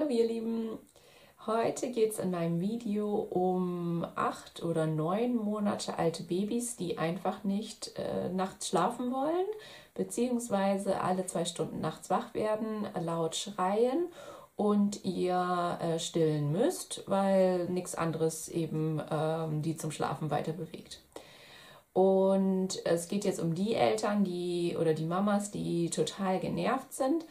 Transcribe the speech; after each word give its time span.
Hallo 0.00 0.12
ihr 0.12 0.26
Lieben, 0.26 0.78
heute 1.46 1.90
geht 1.90 2.12
es 2.12 2.18
in 2.18 2.30
meinem 2.30 2.58
Video 2.58 3.16
um 3.16 4.06
acht 4.14 4.62
oder 4.62 4.86
neun 4.86 5.36
Monate 5.36 5.98
alte 5.98 6.22
Babys, 6.22 6.76
die 6.76 6.96
einfach 6.96 7.44
nicht 7.44 7.98
äh, 7.98 8.30
nachts 8.30 8.68
schlafen 8.68 9.12
wollen, 9.12 9.44
beziehungsweise 9.92 11.02
alle 11.02 11.26
zwei 11.26 11.44
Stunden 11.44 11.82
nachts 11.82 12.08
wach 12.08 12.32
werden, 12.32 12.88
laut 12.98 13.36
schreien 13.36 14.06
und 14.56 15.04
ihr 15.04 15.78
äh, 15.82 15.98
stillen 15.98 16.50
müsst, 16.50 17.04
weil 17.06 17.66
nichts 17.68 17.94
anderes 17.94 18.48
eben 18.48 19.02
ähm, 19.10 19.60
die 19.60 19.76
zum 19.76 19.90
Schlafen 19.90 20.30
weiter 20.30 20.52
bewegt. 20.52 21.02
Und 21.92 22.86
es 22.86 23.08
geht 23.08 23.26
jetzt 23.26 23.40
um 23.40 23.54
die 23.54 23.74
Eltern, 23.74 24.24
die 24.24 24.78
oder 24.80 24.94
die 24.94 25.04
Mamas, 25.04 25.50
die 25.50 25.90
total 25.90 26.40
genervt 26.40 26.94
sind, 26.94 27.26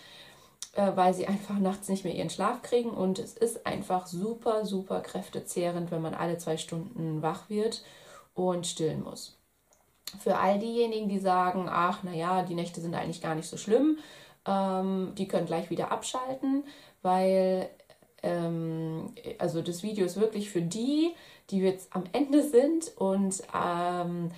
äh, 0.73 0.91
weil 0.95 1.13
sie 1.13 1.27
einfach 1.27 1.57
nachts 1.57 1.89
nicht 1.89 2.03
mehr 2.03 2.15
ihren 2.15 2.29
Schlaf 2.29 2.61
kriegen. 2.61 2.91
Und 2.91 3.19
es 3.19 3.33
ist 3.33 3.65
einfach 3.65 4.07
super, 4.07 4.65
super 4.65 5.01
kräftezehrend, 5.01 5.91
wenn 5.91 6.01
man 6.01 6.13
alle 6.13 6.37
zwei 6.37 6.57
Stunden 6.57 7.21
wach 7.21 7.49
wird 7.49 7.83
und 8.33 8.67
stillen 8.67 9.03
muss. 9.03 9.37
Für 10.19 10.37
all 10.37 10.59
diejenigen, 10.59 11.09
die 11.09 11.19
sagen, 11.19 11.67
ach, 11.69 12.03
naja, 12.03 12.43
die 12.43 12.55
Nächte 12.55 12.81
sind 12.81 12.95
eigentlich 12.95 13.21
gar 13.21 13.35
nicht 13.35 13.47
so 13.47 13.57
schlimm, 13.57 13.99
ähm, 14.45 15.13
die 15.15 15.27
können 15.27 15.45
gleich 15.45 15.69
wieder 15.69 15.91
abschalten, 15.91 16.63
weil 17.03 17.69
ähm, 18.23 19.13
also 19.37 19.61
das 19.61 19.83
Video 19.83 20.05
ist 20.05 20.19
wirklich 20.19 20.49
für 20.49 20.61
die, 20.61 21.13
die 21.51 21.59
jetzt 21.59 21.95
am 21.95 22.03
Ende 22.11 22.43
sind 22.47 22.91
und 22.97 23.41
ähm, 23.53 24.31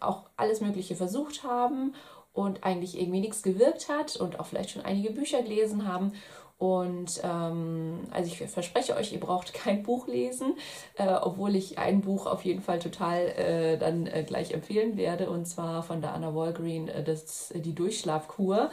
auch 0.00 0.24
alles 0.36 0.60
Mögliche 0.60 0.96
versucht 0.96 1.44
haben 1.44 1.94
und 2.32 2.64
eigentlich 2.64 3.00
irgendwie 3.00 3.20
nichts 3.20 3.42
gewirkt 3.42 3.88
hat 3.88 4.16
und 4.16 4.38
auch 4.38 4.46
vielleicht 4.46 4.70
schon 4.70 4.84
einige 4.84 5.10
Bücher 5.10 5.42
gelesen 5.42 5.86
haben. 5.86 6.12
Und 6.60 7.22
ähm, 7.24 8.00
also 8.10 8.30
ich 8.30 8.36
verspreche 8.36 8.94
euch, 8.94 9.14
ihr 9.14 9.20
braucht 9.20 9.54
kein 9.54 9.82
Buch 9.82 10.06
lesen, 10.06 10.56
äh, 10.96 11.08
obwohl 11.08 11.56
ich 11.56 11.78
ein 11.78 12.02
Buch 12.02 12.26
auf 12.26 12.44
jeden 12.44 12.60
Fall 12.60 12.78
total 12.78 13.28
äh, 13.28 13.78
dann 13.78 14.06
äh, 14.06 14.24
gleich 14.24 14.52
empfehlen 14.52 14.98
werde, 14.98 15.30
und 15.30 15.46
zwar 15.46 15.82
von 15.82 16.02
der 16.02 16.12
Anna 16.12 16.34
Walgreen, 16.34 16.88
äh, 16.88 17.02
das, 17.02 17.50
die 17.56 17.74
Durchschlafkur, 17.74 18.68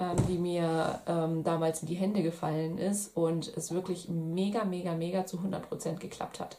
ähm, 0.00 0.16
die 0.26 0.38
mir 0.38 1.00
ähm, 1.06 1.44
damals 1.44 1.82
in 1.82 1.88
die 1.88 1.96
Hände 1.96 2.22
gefallen 2.22 2.78
ist 2.78 3.14
und 3.14 3.52
es 3.54 3.72
wirklich 3.72 4.08
mega, 4.08 4.64
mega, 4.64 4.94
mega 4.94 5.26
zu 5.26 5.36
100% 5.36 5.98
geklappt 5.98 6.40
hat. 6.40 6.56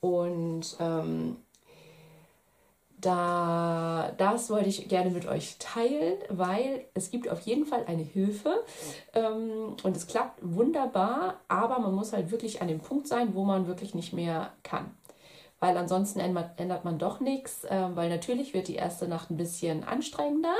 Und 0.00 0.76
ähm, 0.80 1.36
da, 3.00 4.12
das 4.18 4.50
wollte 4.50 4.68
ich 4.68 4.88
gerne 4.88 5.10
mit 5.10 5.26
euch 5.26 5.56
teilen, 5.58 6.18
weil 6.28 6.84
es 6.94 7.10
gibt 7.10 7.28
auf 7.28 7.40
jeden 7.40 7.66
Fall 7.66 7.84
eine 7.86 8.02
Hilfe 8.02 8.64
ähm, 9.14 9.76
und 9.82 9.96
es 9.96 10.06
klappt 10.06 10.38
wunderbar, 10.42 11.40
aber 11.48 11.78
man 11.78 11.94
muss 11.94 12.12
halt 12.12 12.30
wirklich 12.30 12.62
an 12.62 12.68
dem 12.68 12.80
Punkt 12.80 13.06
sein, 13.06 13.34
wo 13.34 13.44
man 13.44 13.66
wirklich 13.66 13.94
nicht 13.94 14.12
mehr 14.12 14.52
kann. 14.62 14.96
Weil 15.58 15.76
ansonsten 15.76 16.20
ändert, 16.20 16.84
man 16.84 16.98
doch 16.98 17.20
nichts, 17.20 17.64
äh, 17.64 17.88
weil 17.94 18.08
natürlich 18.08 18.54
wird 18.54 18.68
die 18.68 18.76
erste 18.76 19.08
Nacht 19.08 19.30
ein 19.30 19.36
bisschen 19.36 19.84
anstrengender, 19.84 20.56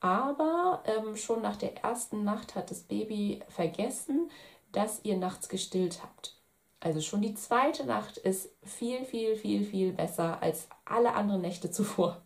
aber 0.00 0.82
ähm, 0.86 1.16
schon 1.16 1.42
nach 1.42 1.56
der 1.56 1.76
ersten 1.84 2.24
Nacht 2.24 2.54
hat 2.54 2.70
das 2.70 2.82
Baby 2.82 3.42
vergessen, 3.48 4.30
dass 4.72 5.04
ihr 5.04 5.16
nachts 5.16 5.48
gestillt 5.48 6.00
habt. 6.02 6.39
Also 6.80 7.02
schon 7.02 7.20
die 7.20 7.34
zweite 7.34 7.84
Nacht 7.84 8.16
ist 8.16 8.48
viel, 8.64 9.04
viel, 9.04 9.36
viel, 9.36 9.64
viel 9.64 9.92
besser 9.92 10.42
als 10.42 10.68
alle 10.84 11.12
anderen 11.12 11.42
Nächte 11.42 11.70
zuvor. 11.70 12.22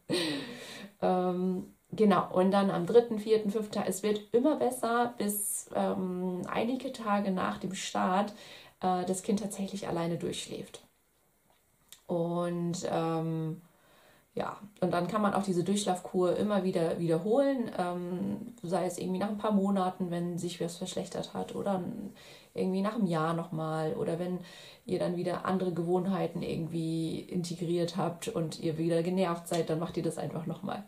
ähm, 1.03 1.75
genau, 1.91 2.33
und 2.33 2.53
dann 2.53 2.71
am 2.71 2.87
dritten, 2.87 3.19
vierten, 3.19 3.51
fünften 3.51 3.75
Tag, 3.75 3.89
es 3.89 4.03
wird 4.03 4.33
immer 4.33 4.57
besser, 4.57 5.15
bis 5.19 5.69
ähm, 5.75 6.43
einige 6.49 6.93
Tage 6.93 7.33
nach 7.33 7.59
dem 7.59 7.75
Start 7.75 8.33
äh, 8.81 9.05
das 9.05 9.23
Kind 9.23 9.41
tatsächlich 9.41 9.89
alleine 9.89 10.19
durchschläft. 10.19 10.83
Und 12.07 12.87
ähm, 12.91 13.61
ja, 14.35 14.59
und 14.81 14.93
dann 14.93 15.07
kann 15.07 15.23
man 15.23 15.33
auch 15.33 15.45
diese 15.45 15.63
Durchschlafkur 15.63 16.37
immer 16.37 16.65
wieder 16.65 16.99
wiederholen, 16.99 17.71
ähm, 17.79 18.55
sei 18.63 18.87
es 18.87 18.99
irgendwie 18.99 19.21
nach 19.21 19.29
ein 19.29 19.39
paar 19.39 19.53
Monaten, 19.53 20.11
wenn 20.11 20.39
sich 20.39 20.61
was 20.61 20.77
verschlechtert 20.77 21.35
hat 21.35 21.55
oder 21.55 21.85
irgendwie 22.53 22.83
nach 22.83 22.97
einem 22.97 23.07
Jahr 23.07 23.35
nochmal 23.35 23.95
oder 23.95 24.19
wenn 24.19 24.41
ihr 24.87 24.99
dann 24.99 25.17
wieder 25.17 25.45
andere 25.45 25.73
Gewohnheiten 25.73 26.43
irgendwie 26.43 27.21
integriert 27.21 27.97
habt 27.97 28.27
und 28.27 28.59
ihr 28.59 28.77
wieder 28.77 29.05
genervt 29.05 29.47
seid, 29.47 29.71
dann 29.71 29.79
macht 29.79 29.97
ihr 29.97 30.03
das 30.03 30.19
einfach 30.19 30.47
nochmal. 30.47 30.85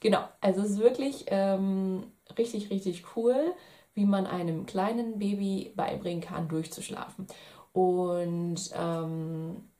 Genau, 0.00 0.24
also 0.40 0.62
es 0.62 0.70
ist 0.70 0.80
wirklich 0.80 1.26
ähm, 1.28 2.04
richtig, 2.38 2.70
richtig 2.70 3.04
cool, 3.16 3.36
wie 3.94 4.06
man 4.06 4.26
einem 4.26 4.64
kleinen 4.64 5.18
Baby 5.18 5.72
beibringen 5.76 6.22
kann, 6.22 6.48
durchzuschlafen. 6.48 7.26
Und 7.72 8.70
ähm, 8.74 9.71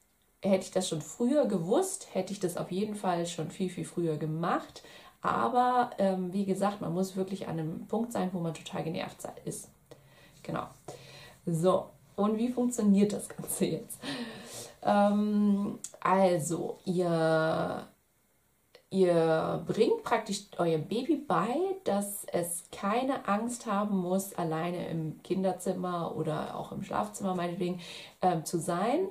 hätte 0.43 0.65
ich 0.65 0.71
das 0.71 0.89
schon 0.89 1.01
früher 1.01 1.47
gewusst, 1.47 2.09
hätte 2.13 2.33
ich 2.33 2.41
das 2.41 2.57
auf 2.57 2.71
jeden 2.71 2.95
Fall 2.95 3.27
schon 3.27 3.51
viel, 3.51 3.71
viel 3.71 3.85
früher 3.85 4.17
gemacht. 4.17 4.83
Aber 5.23 5.91
ähm, 5.99 6.33
wie 6.33 6.45
gesagt, 6.45 6.81
man 6.81 6.93
muss 6.93 7.17
wirklich 7.17 7.47
an 7.47 7.59
einem 7.59 7.87
Punkt 7.87 8.13
sein, 8.13 8.31
wo 8.33 8.41
man 8.41 8.55
total 8.55 8.83
genervt 8.83 9.19
ist. 9.45 9.71
Genau. 10.43 10.67
So, 11.47 11.87
und 12.17 12.39
wie 12.39 12.49
funktioniert 12.49 13.13
das 13.13 13.29
Ganze 13.29 13.67
jetzt? 13.67 14.01
Ähm, 14.83 15.79
also, 16.01 16.79
ihr, 16.85 17.87
ihr 18.91 19.65
bringt 19.65 20.03
praktisch 20.03 20.47
eurem 20.59 20.89
Baby 20.89 21.17
bei, 21.17 21.55
dass 21.85 22.27
es 22.33 22.65
keine 22.73 23.29
Angst 23.29 23.67
haben 23.67 23.99
muss, 23.99 24.35
alleine 24.35 24.89
im 24.89 25.23
Kinderzimmer 25.23 26.17
oder 26.17 26.57
auch 26.57 26.73
im 26.73 26.83
Schlafzimmer 26.83 27.37
meinetwegen 27.37 27.81
ähm, 28.23 28.45
zu 28.45 28.59
sein 28.59 29.07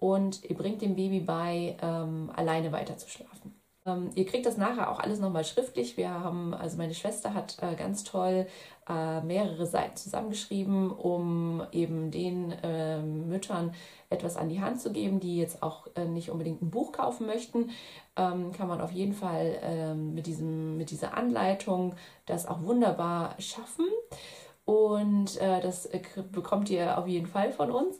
und 0.00 0.42
ihr 0.48 0.56
bringt 0.56 0.82
dem 0.82 0.96
Baby 0.96 1.20
bei, 1.20 1.76
ähm, 1.80 2.32
alleine 2.34 2.72
weiter 2.72 2.96
zu 2.96 3.08
schlafen. 3.08 3.54
Ähm, 3.86 4.10
ihr 4.14 4.26
kriegt 4.26 4.46
das 4.46 4.56
nachher 4.56 4.90
auch 4.90 4.98
alles 4.98 5.20
nochmal 5.20 5.44
schriftlich. 5.44 5.96
Wir 5.96 6.10
haben, 6.10 6.54
also 6.54 6.76
meine 6.76 6.94
Schwester 6.94 7.34
hat 7.34 7.58
äh, 7.60 7.74
ganz 7.76 8.04
toll 8.04 8.46
äh, 8.88 9.20
mehrere 9.20 9.66
Seiten 9.66 9.96
zusammengeschrieben, 9.96 10.90
um 10.90 11.62
eben 11.72 12.10
den 12.10 12.52
äh, 12.62 13.00
Müttern 13.02 13.74
etwas 14.10 14.36
an 14.36 14.48
die 14.48 14.60
Hand 14.60 14.80
zu 14.80 14.92
geben, 14.92 15.20
die 15.20 15.36
jetzt 15.36 15.62
auch 15.62 15.86
äh, 15.94 16.04
nicht 16.04 16.30
unbedingt 16.30 16.62
ein 16.62 16.70
Buch 16.70 16.92
kaufen 16.92 17.26
möchten. 17.26 17.70
Ähm, 18.16 18.52
kann 18.52 18.68
man 18.68 18.80
auf 18.80 18.92
jeden 18.92 19.14
Fall 19.14 19.58
ähm, 19.62 20.14
mit, 20.14 20.26
diesem, 20.26 20.76
mit 20.76 20.90
dieser 20.90 21.16
Anleitung 21.16 21.94
das 22.26 22.46
auch 22.46 22.62
wunderbar 22.62 23.34
schaffen. 23.38 23.86
Und 24.64 25.40
äh, 25.40 25.60
das 25.60 25.86
äh, 25.86 26.00
bekommt 26.30 26.70
ihr 26.70 26.98
auf 26.98 27.06
jeden 27.06 27.26
Fall 27.26 27.52
von 27.52 27.70
uns. 27.70 27.98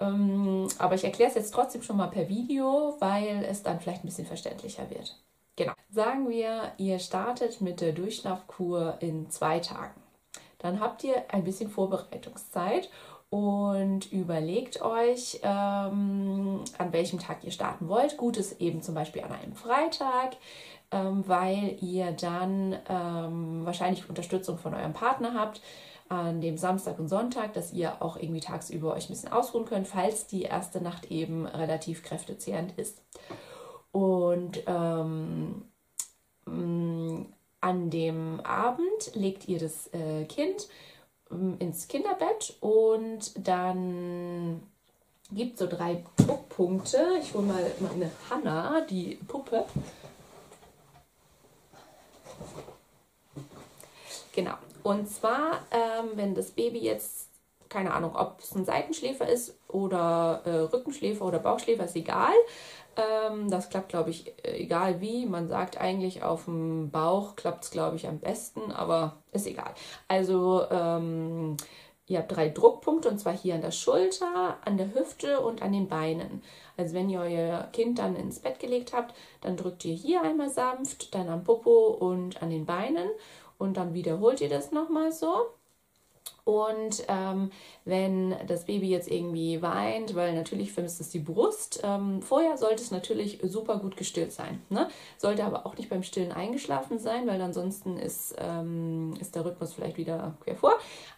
Ähm, 0.00 0.68
aber 0.78 0.94
ich 0.94 1.04
erkläre 1.04 1.30
es 1.30 1.36
jetzt 1.36 1.54
trotzdem 1.54 1.82
schon 1.82 1.96
mal 1.96 2.08
per 2.08 2.28
Video, 2.28 2.96
weil 3.00 3.44
es 3.48 3.62
dann 3.62 3.80
vielleicht 3.80 4.04
ein 4.04 4.08
bisschen 4.08 4.26
verständlicher 4.26 4.88
wird. 4.90 5.16
Genau. 5.56 5.72
Sagen 5.90 6.28
wir, 6.28 6.72
ihr 6.78 6.98
startet 6.98 7.60
mit 7.60 7.80
der 7.80 7.92
Durchschlafkur 7.92 8.96
in 9.00 9.30
zwei 9.30 9.60
Tagen. 9.60 10.00
Dann 10.58 10.80
habt 10.80 11.04
ihr 11.04 11.14
ein 11.28 11.44
bisschen 11.44 11.70
Vorbereitungszeit 11.70 12.90
und 13.30 14.12
überlegt 14.12 14.80
euch, 14.82 15.40
ähm, 15.42 16.64
an 16.78 16.92
welchem 16.92 17.18
Tag 17.18 17.44
ihr 17.44 17.52
starten 17.52 17.88
wollt. 17.88 18.16
Gut 18.16 18.36
ist 18.36 18.60
eben 18.60 18.82
zum 18.82 18.94
Beispiel 18.94 19.22
an 19.22 19.32
einem 19.32 19.54
Freitag, 19.54 20.36
ähm, 20.90 21.24
weil 21.26 21.76
ihr 21.80 22.12
dann 22.12 22.76
ähm, 22.88 23.64
wahrscheinlich 23.64 24.08
Unterstützung 24.08 24.58
von 24.58 24.74
eurem 24.74 24.92
Partner 24.92 25.34
habt 25.34 25.60
an 26.20 26.40
dem 26.40 26.56
Samstag 26.56 26.98
und 26.98 27.08
Sonntag, 27.08 27.52
dass 27.52 27.72
ihr 27.72 28.02
auch 28.02 28.16
irgendwie 28.16 28.40
tagsüber 28.40 28.94
euch 28.94 29.08
ein 29.08 29.12
bisschen 29.12 29.32
ausruhen 29.32 29.64
könnt, 29.64 29.88
falls 29.88 30.26
die 30.26 30.42
erste 30.42 30.80
Nacht 30.80 31.10
eben 31.10 31.46
relativ 31.46 32.02
kräftezehrend 32.02 32.78
ist. 32.78 33.02
Und 33.92 34.62
ähm, 34.66 35.64
mm, 36.46 37.26
an 37.60 37.90
dem 37.90 38.40
Abend 38.40 39.14
legt 39.14 39.48
ihr 39.48 39.58
das 39.58 39.92
äh, 39.94 40.24
Kind 40.24 40.68
ähm, 41.30 41.56
ins 41.58 41.88
Kinderbett 41.88 42.56
und 42.60 43.46
dann 43.46 44.62
gibt 45.32 45.58
so 45.58 45.66
drei 45.66 46.04
Druckpunkte. 46.16 46.98
Ich 47.20 47.34
hole 47.34 47.46
mal 47.46 47.70
meine 47.80 48.10
Hanna, 48.28 48.82
die 48.82 49.16
Puppe. 49.26 49.64
Genau. 54.34 54.54
Und 54.84 55.08
zwar, 55.08 55.62
ähm, 55.70 56.10
wenn 56.14 56.34
das 56.34 56.50
Baby 56.50 56.78
jetzt, 56.78 57.30
keine 57.70 57.94
Ahnung, 57.94 58.14
ob 58.14 58.38
es 58.40 58.54
ein 58.54 58.66
Seitenschläfer 58.66 59.26
ist 59.26 59.58
oder 59.66 60.42
äh, 60.44 60.50
Rückenschläfer 60.50 61.24
oder 61.24 61.38
Bauchschläfer, 61.38 61.86
ist 61.86 61.96
egal. 61.96 62.34
Ähm, 62.96 63.50
das 63.50 63.70
klappt, 63.70 63.88
glaube 63.88 64.10
ich, 64.10 64.28
äh, 64.44 64.58
egal 64.58 65.00
wie. 65.00 65.24
Man 65.24 65.48
sagt 65.48 65.80
eigentlich, 65.80 66.22
auf 66.22 66.44
dem 66.44 66.90
Bauch 66.90 67.34
klappt 67.34 67.64
es, 67.64 67.70
glaube 67.70 67.96
ich, 67.96 68.06
am 68.06 68.18
besten, 68.18 68.72
aber 68.72 69.16
ist 69.32 69.46
egal. 69.46 69.72
Also, 70.06 70.66
ähm, 70.70 71.56
ihr 72.06 72.18
habt 72.18 72.36
drei 72.36 72.50
Druckpunkte 72.50 73.08
und 73.08 73.18
zwar 73.18 73.32
hier 73.32 73.54
an 73.54 73.62
der 73.62 73.70
Schulter, 73.70 74.58
an 74.66 74.76
der 74.76 74.94
Hüfte 74.94 75.40
und 75.40 75.62
an 75.62 75.72
den 75.72 75.88
Beinen. 75.88 76.42
Also 76.76 76.94
wenn 76.94 77.08
ihr 77.08 77.20
euer 77.20 77.68
Kind 77.72 77.98
dann 77.98 78.16
ins 78.16 78.40
Bett 78.40 78.58
gelegt 78.58 78.92
habt, 78.92 79.14
dann 79.40 79.56
drückt 79.56 79.84
ihr 79.86 79.94
hier 79.94 80.22
einmal 80.22 80.50
sanft, 80.50 81.14
dann 81.14 81.30
am 81.30 81.42
Popo 81.42 81.86
und 81.86 82.42
an 82.42 82.50
den 82.50 82.66
Beinen 82.66 83.08
und 83.64 83.76
dann 83.76 83.94
wiederholt 83.94 84.40
ihr 84.40 84.48
das 84.48 84.70
nochmal 84.70 85.10
so. 85.12 85.46
Und 86.44 87.04
ähm, 87.08 87.50
wenn 87.86 88.34
das 88.46 88.66
Baby 88.66 88.90
jetzt 88.90 89.10
irgendwie 89.10 89.62
weint, 89.62 90.14
weil 90.14 90.34
natürlich 90.34 90.72
vermisst 90.72 91.00
es 91.00 91.08
die 91.08 91.18
Brust, 91.18 91.80
ähm, 91.82 92.20
vorher 92.20 92.58
sollte 92.58 92.82
es 92.82 92.90
natürlich 92.90 93.40
super 93.44 93.78
gut 93.78 93.96
gestillt 93.96 94.32
sein. 94.32 94.60
Ne? 94.68 94.88
Sollte 95.16 95.44
aber 95.44 95.64
auch 95.64 95.76
nicht 95.78 95.88
beim 95.88 96.02
Stillen 96.02 96.32
eingeschlafen 96.32 96.98
sein, 96.98 97.26
weil 97.26 97.40
ansonsten 97.40 97.96
ist, 97.96 98.36
ähm, 98.38 99.14
ist 99.20 99.34
der 99.34 99.46
Rhythmus 99.46 99.72
vielleicht 99.72 99.96
wieder 99.96 100.36
quer 100.44 100.56
vor. 100.56 100.74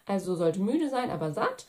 Also 0.06 0.37
sollte 0.37 0.60
müde 0.60 0.88
sein, 0.88 1.10
aber 1.10 1.32
satt. 1.32 1.66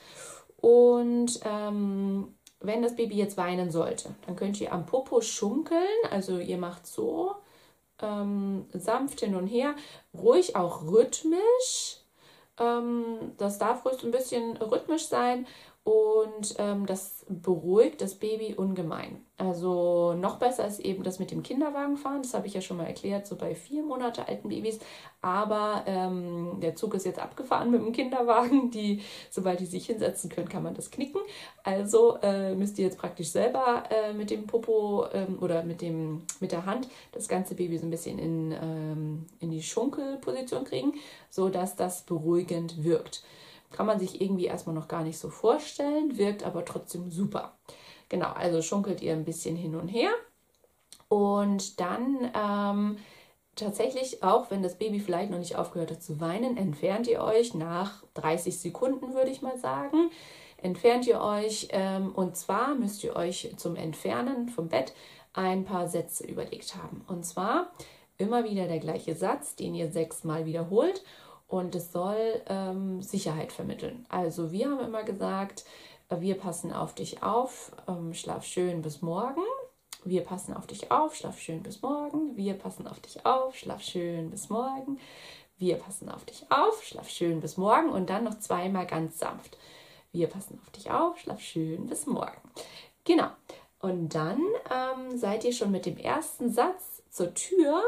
Und 0.57 1.39
ähm, 1.43 2.35
wenn 2.59 2.83
das 2.83 2.95
Baby 2.95 3.15
jetzt 3.15 3.37
weinen 3.37 3.71
sollte, 3.71 4.09
dann 4.27 4.35
könnt 4.35 4.61
ihr 4.61 4.71
am 4.71 4.85
Popo 4.85 5.21
schunkeln. 5.21 5.81
Also 6.11 6.37
ihr 6.37 6.59
macht 6.59 6.85
so 6.85 7.35
ähm, 8.01 8.65
sanft 8.73 9.19
hin 9.19 9.35
und 9.35 9.47
her, 9.47 9.75
ruhig 10.13 10.55
auch 10.55 10.83
rhythmisch. 10.83 11.97
Ähm, 12.59 13.33
das 13.37 13.57
darf 13.57 13.85
ruhig 13.85 14.03
ein 14.03 14.11
bisschen 14.11 14.57
rhythmisch 14.57 15.07
sein 15.07 15.45
und 15.87 16.55
ähm, 16.57 16.85
das 16.85 17.25
beruhigt 17.29 18.01
das 18.01 18.15
Baby 18.15 18.55
ungemein. 18.55 19.23
Also 19.37 20.15
noch 20.15 20.37
besser 20.37 20.67
ist 20.67 20.81
eben 20.81 21.01
das 21.01 21.17
mit 21.17 21.31
dem 21.31 21.43
Kinderwagen 21.43 21.95
fahren. 21.95 22.23
Das 22.23 22.33
habe 22.33 22.45
ich 22.45 22.53
ja 22.53 22.59
schon 22.59 22.75
mal 22.75 22.87
erklärt, 22.87 23.25
so 23.25 23.37
bei 23.37 23.55
vier 23.55 23.83
Monate 23.83 24.27
alten 24.27 24.49
Babys. 24.49 24.79
Aber 25.21 25.83
ähm, 25.85 26.57
der 26.61 26.75
Zug 26.75 26.93
ist 26.93 27.05
jetzt 27.05 27.19
abgefahren 27.19 27.71
mit 27.71 27.79
dem 27.79 27.93
Kinderwagen. 27.93 28.69
Die, 28.71 29.01
sobald 29.29 29.61
die 29.61 29.65
sich 29.65 29.85
hinsetzen 29.85 30.29
können, 30.29 30.49
kann 30.49 30.61
man 30.61 30.73
das 30.73 30.91
knicken. 30.91 31.21
Also 31.63 32.17
äh, 32.21 32.53
müsst 32.53 32.77
ihr 32.79 32.85
jetzt 32.85 32.97
praktisch 32.97 33.29
selber 33.29 33.83
äh, 33.89 34.11
mit 34.11 34.29
dem 34.29 34.45
Popo 34.45 35.05
ähm, 35.13 35.37
oder 35.39 35.63
mit, 35.63 35.81
dem, 35.81 36.23
mit 36.41 36.51
der 36.51 36.65
Hand 36.65 36.89
das 37.13 37.29
ganze 37.29 37.55
Baby 37.55 37.77
so 37.77 37.85
ein 37.85 37.91
bisschen 37.91 38.19
in, 38.19 38.51
ähm, 38.51 39.25
in 39.39 39.51
die 39.51 39.63
Schunkelposition 39.63 40.65
kriegen, 40.65 40.95
sodass 41.29 41.77
das 41.77 42.01
beruhigend 42.01 42.83
wirkt. 42.83 43.23
Kann 43.71 43.85
man 43.85 43.99
sich 43.99 44.21
irgendwie 44.21 44.45
erstmal 44.45 44.75
noch 44.75 44.87
gar 44.87 45.03
nicht 45.03 45.17
so 45.17 45.29
vorstellen, 45.29 46.17
wirkt 46.17 46.43
aber 46.43 46.65
trotzdem 46.65 47.11
super. 47.11 47.57
Genau, 48.09 48.31
also 48.31 48.61
schunkelt 48.61 49.01
ihr 49.01 49.13
ein 49.13 49.25
bisschen 49.25 49.55
hin 49.55 49.75
und 49.75 49.89
her. 49.89 50.09
Und 51.09 51.79
dann 51.79 52.31
ähm, 52.33 52.97
tatsächlich, 53.55 54.23
auch 54.23 54.49
wenn 54.51 54.63
das 54.63 54.77
Baby 54.77 54.99
vielleicht 54.99 55.31
noch 55.31 55.39
nicht 55.39 55.55
aufgehört 55.55 55.91
hat 55.91 56.03
zu 56.03 56.19
weinen, 56.19 56.57
entfernt 56.57 57.07
ihr 57.07 57.21
euch 57.21 57.53
nach 57.53 58.03
30 58.13 58.57
Sekunden, 58.57 59.13
würde 59.13 59.31
ich 59.31 59.41
mal 59.41 59.57
sagen. 59.57 60.09
Entfernt 60.61 61.05
ihr 61.05 61.21
euch 61.21 61.67
ähm, 61.71 62.13
und 62.15 62.35
zwar 62.35 62.75
müsst 62.75 63.03
ihr 63.03 63.15
euch 63.15 63.53
zum 63.57 63.75
Entfernen 63.75 64.49
vom 64.49 64.69
Bett 64.69 64.93
ein 65.33 65.65
paar 65.65 65.87
Sätze 65.87 66.25
überlegt 66.25 66.75
haben. 66.75 67.05
Und 67.07 67.25
zwar 67.25 67.71
immer 68.17 68.43
wieder 68.43 68.67
der 68.67 68.79
gleiche 68.79 69.15
Satz, 69.15 69.55
den 69.55 69.75
ihr 69.75 69.91
sechsmal 69.91 70.45
wiederholt 70.45 71.03
und 71.47 71.75
es 71.75 71.91
soll 71.91 72.41
ähm, 72.47 73.01
Sicherheit 73.01 73.51
vermitteln. 73.51 74.05
Also 74.09 74.51
wir 74.51 74.69
haben 74.69 74.79
immer 74.79 75.03
gesagt, 75.03 75.65
wir 76.09 76.35
passen 76.35 76.71
auf 76.73 76.95
dich 76.95 77.23
auf, 77.23 77.71
ähm, 77.87 78.13
schlaf 78.13 78.45
schön 78.45 78.81
bis 78.81 79.01
morgen. 79.01 79.41
Wir 80.03 80.23
passen 80.23 80.53
auf 80.53 80.67
dich 80.67 80.91
auf, 80.91 81.15
schlaf 81.15 81.39
schön 81.39 81.63
bis 81.63 81.81
morgen. 81.81 82.35
Wir 82.37 82.53
passen 82.53 82.87
auf 82.87 82.99
dich 82.99 83.25
auf, 83.25 83.55
schlaf 83.55 83.81
schön 83.81 84.29
bis 84.29 84.49
morgen. 84.49 84.99
Wir 85.57 85.75
passen 85.75 86.09
auf 86.09 86.23
dich 86.23 86.45
auf, 86.49 86.83
schlaf 86.83 87.09
schön 87.09 87.41
bis 87.41 87.57
morgen 87.57 87.89
und 87.89 88.09
dann 88.09 88.23
noch 88.23 88.39
zweimal 88.39 88.85
ganz 88.85 89.19
sanft. 89.19 89.57
Wir 90.11 90.27
passen 90.27 90.59
auf 90.61 90.69
dich 90.71 90.91
auf, 90.91 91.17
schlaf 91.17 91.41
schön 91.41 91.87
bis 91.87 92.05
morgen. 92.05 92.41
Genau. 93.03 93.29
Und 93.79 94.15
dann 94.15 94.41
ähm, 94.71 95.17
seid 95.17 95.43
ihr 95.43 95.53
schon 95.53 95.71
mit 95.71 95.85
dem 95.85 95.97
ersten 95.97 96.51
Satz 96.51 97.03
zur 97.09 97.33
Tür 97.33 97.83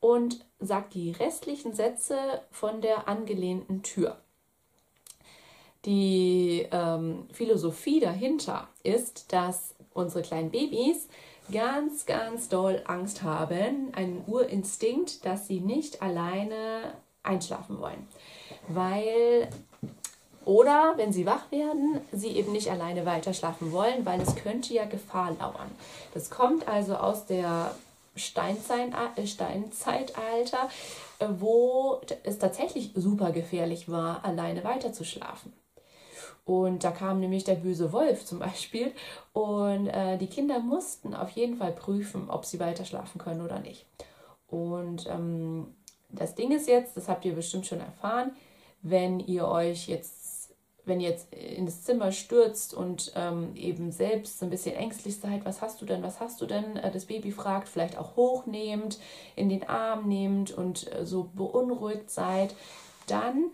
und 0.00 0.44
sagt 0.66 0.94
die 0.94 1.12
restlichen 1.12 1.74
Sätze 1.74 2.16
von 2.50 2.80
der 2.80 3.08
angelehnten 3.08 3.82
Tür. 3.82 4.18
Die 5.84 6.66
ähm, 6.70 7.26
Philosophie 7.32 8.00
dahinter 8.00 8.68
ist, 8.82 9.32
dass 9.32 9.74
unsere 9.92 10.22
kleinen 10.22 10.50
Babys 10.50 11.08
ganz, 11.52 12.06
ganz 12.06 12.48
doll 12.48 12.82
Angst 12.86 13.22
haben, 13.22 13.92
einen 13.94 14.24
Urinstinkt, 14.26 15.24
dass 15.26 15.46
sie 15.46 15.60
nicht 15.60 16.02
alleine 16.02 16.94
einschlafen 17.22 17.80
wollen. 17.80 18.08
Weil, 18.68 19.48
oder 20.44 20.94
wenn 20.96 21.12
sie 21.12 21.26
wach 21.26 21.50
werden, 21.50 22.00
sie 22.12 22.28
eben 22.28 22.52
nicht 22.52 22.70
alleine 22.70 23.04
weiter 23.04 23.34
schlafen 23.34 23.72
wollen, 23.72 24.06
weil 24.06 24.20
es 24.20 24.36
könnte 24.36 24.72
ja 24.72 24.84
Gefahr 24.86 25.32
lauern. 25.38 25.70
Das 26.14 26.30
kommt 26.30 26.66
also 26.66 26.96
aus 26.96 27.26
der 27.26 27.74
Steinzeitalter, 28.16 30.68
äh, 31.18 31.26
wo 31.38 32.00
es 32.22 32.38
tatsächlich 32.38 32.92
super 32.94 33.32
gefährlich 33.32 33.88
war, 33.88 34.24
alleine 34.24 34.64
weiterzuschlafen. 34.64 35.52
Und 36.44 36.84
da 36.84 36.90
kam 36.90 37.20
nämlich 37.20 37.44
der 37.44 37.54
böse 37.54 37.92
Wolf 37.92 38.26
zum 38.26 38.38
Beispiel. 38.38 38.92
Und 39.32 39.88
äh, 39.88 40.18
die 40.18 40.26
Kinder 40.26 40.60
mussten 40.60 41.14
auf 41.14 41.30
jeden 41.30 41.56
Fall 41.56 41.72
prüfen, 41.72 42.28
ob 42.28 42.44
sie 42.44 42.60
weiter 42.60 42.84
schlafen 42.84 43.18
können 43.18 43.40
oder 43.40 43.60
nicht. 43.60 43.86
Und 44.48 45.06
ähm, 45.08 45.74
das 46.10 46.34
Ding 46.34 46.52
ist 46.52 46.68
jetzt, 46.68 46.96
das 46.96 47.08
habt 47.08 47.24
ihr 47.24 47.34
bestimmt 47.34 47.66
schon 47.66 47.80
erfahren, 47.80 48.32
wenn 48.82 49.20
ihr 49.20 49.48
euch 49.48 49.88
jetzt 49.88 50.43
wenn 50.86 51.00
ihr 51.00 51.10
jetzt 51.10 51.32
ins 51.32 51.82
Zimmer 51.82 52.12
stürzt 52.12 52.74
und 52.74 53.12
ähm, 53.16 53.54
eben 53.54 53.90
selbst 53.90 54.38
so 54.38 54.46
ein 54.46 54.50
bisschen 54.50 54.74
ängstlich 54.74 55.18
seid, 55.18 55.44
was 55.44 55.62
hast 55.62 55.80
du 55.80 55.86
denn, 55.86 56.02
was 56.02 56.20
hast 56.20 56.40
du 56.40 56.46
denn, 56.46 56.76
äh, 56.76 56.90
das 56.90 57.06
Baby 57.06 57.32
fragt, 57.32 57.68
vielleicht 57.68 57.98
auch 57.98 58.16
hochnehmend, 58.16 58.98
in 59.36 59.48
den 59.48 59.68
Arm 59.68 60.08
nehmt 60.08 60.52
und 60.52 60.92
äh, 60.92 61.06
so 61.06 61.30
beunruhigt 61.34 62.10
seid, 62.10 62.54
dann 63.06 63.50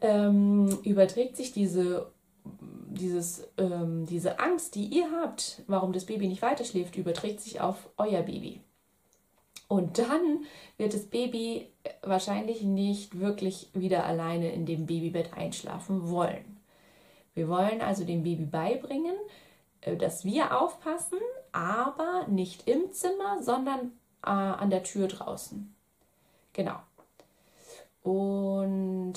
ähm, 0.00 0.78
überträgt 0.84 1.36
sich 1.36 1.52
diese, 1.52 2.10
dieses, 2.44 3.46
ähm, 3.58 4.06
diese 4.06 4.40
Angst, 4.40 4.74
die 4.74 4.84
ihr 4.84 5.10
habt, 5.10 5.62
warum 5.66 5.92
das 5.92 6.06
Baby 6.06 6.28
nicht 6.28 6.42
weiterschläft, 6.42 6.96
überträgt 6.96 7.40
sich 7.40 7.60
auf 7.60 7.90
euer 7.96 8.22
Baby. 8.22 8.62
Und 9.68 9.98
dann 9.98 10.46
wird 10.78 10.94
das 10.94 11.04
Baby 11.04 11.68
wahrscheinlich 12.02 12.62
nicht 12.62 13.20
wirklich 13.20 13.68
wieder 13.74 14.04
alleine 14.06 14.50
in 14.50 14.64
dem 14.64 14.86
Babybett 14.86 15.34
einschlafen 15.34 16.08
wollen. 16.10 16.58
Wir 17.34 17.48
wollen 17.48 17.82
also 17.82 18.04
dem 18.04 18.22
Baby 18.22 18.46
beibringen, 18.46 19.14
äh, 19.82 19.96
dass 19.96 20.24
wir 20.24 20.60
aufpassen, 20.60 21.18
aber 21.52 22.26
nicht 22.28 22.68
im 22.68 22.90
Zimmer, 22.92 23.42
sondern 23.42 23.92
äh, 24.24 24.30
an 24.30 24.70
der 24.70 24.82
Tür 24.82 25.06
draußen. 25.06 25.74
Genau. 26.54 26.80
Und 28.02 29.14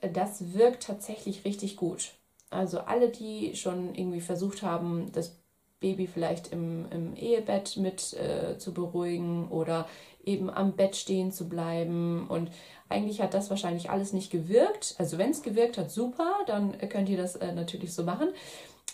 das 0.00 0.54
wirkt 0.54 0.84
tatsächlich 0.84 1.44
richtig 1.44 1.76
gut. 1.76 2.12
Also 2.50 2.80
alle, 2.80 3.10
die 3.10 3.56
schon 3.56 3.94
irgendwie 3.94 4.20
versucht 4.20 4.62
haben, 4.62 5.10
das 5.12 5.36
Baby 5.80 6.06
vielleicht 6.06 6.52
im, 6.52 6.86
im 6.90 7.14
Ehebett 7.14 7.76
mit 7.76 8.14
äh, 8.14 8.58
zu 8.58 8.72
beruhigen 8.74 9.48
oder 9.48 9.86
eben 10.24 10.50
am 10.50 10.72
Bett 10.72 10.96
stehen 10.96 11.32
zu 11.32 11.48
bleiben. 11.48 12.26
Und 12.28 12.50
eigentlich 12.88 13.20
hat 13.22 13.34
das 13.34 13.50
wahrscheinlich 13.50 13.90
alles 13.90 14.12
nicht 14.12 14.30
gewirkt. 14.30 14.94
Also 14.98 15.18
wenn 15.18 15.30
es 15.30 15.42
gewirkt 15.42 15.78
hat, 15.78 15.90
super, 15.90 16.32
dann 16.46 16.76
könnt 16.88 17.08
ihr 17.08 17.16
das 17.16 17.36
äh, 17.36 17.52
natürlich 17.52 17.94
so 17.94 18.02
machen. 18.02 18.28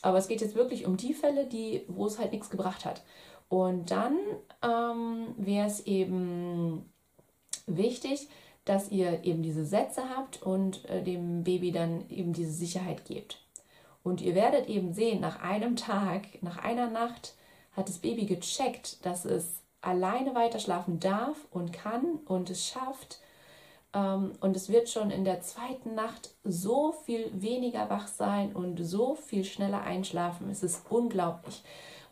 Aber 0.03 0.19
es 0.19 0.29
geht 0.29 0.41
jetzt 0.41 0.55
wirklich 0.55 0.87
um 0.87 0.97
die 0.97 1.15
Fälle, 1.15 1.47
die, 1.47 1.83
wo 1.89 2.07
es 2.07 2.19
halt 2.19 2.33
nichts 2.33 2.51
gebracht 2.51 2.85
hat. 2.85 3.03
Und 3.49 3.91
dann 3.91 4.19
ähm, 4.63 5.35
wäre 5.37 5.67
es 5.67 5.87
eben 5.87 6.91
wichtig, 7.67 8.29
dass 8.65 8.91
ihr 8.91 9.25
eben 9.25 9.43
diese 9.43 9.65
Sätze 9.65 10.03
habt 10.15 10.43
und 10.43 10.85
äh, 10.89 11.03
dem 11.03 11.45
Baby 11.45 11.73
dann 11.73 12.09
eben 12.09 12.33
diese 12.33 12.53
Sicherheit 12.53 13.05
gebt. 13.05 13.44
Und 14.05 14.21
ihr 14.21 14.37
werdet 14.37 14.69
eben 14.69 14.93
sehen, 14.93 15.21
nach 15.21 15.43
einem 15.43 15.75
Tag, 15.75 16.43
nach 16.43 16.59
einer 16.59 16.89
Nacht 16.89 17.35
hat 17.73 17.89
das 17.89 17.99
Baby 17.99 18.27
gecheckt, 18.27 19.05
dass 19.05 19.25
es 19.25 19.63
alleine 19.81 20.35
weiter 20.35 20.61
schlafen 20.61 21.01
darf 21.01 21.37
und 21.51 21.73
kann 21.73 22.21
und 22.27 22.51
es 22.51 22.67
schafft. 22.67 23.19
Ähm, 23.95 24.33
und 24.41 24.57
es 24.57 24.69
wird 24.69 24.91
schon 24.91 25.11
in 25.11 25.25
der 25.25 25.41
zweiten 25.41 25.95
Nacht 25.95 26.35
so 26.45 26.93
viel 26.93 27.31
weniger 27.33 27.89
wach 27.89 28.07
sein 28.07 28.53
und 28.53 28.79
so 28.85 29.15
viel 29.15 29.45
schneller 29.45 29.81
einschlafen. 29.83 30.51
Es 30.51 30.63
ist 30.63 30.83
unglaublich. 30.91 31.63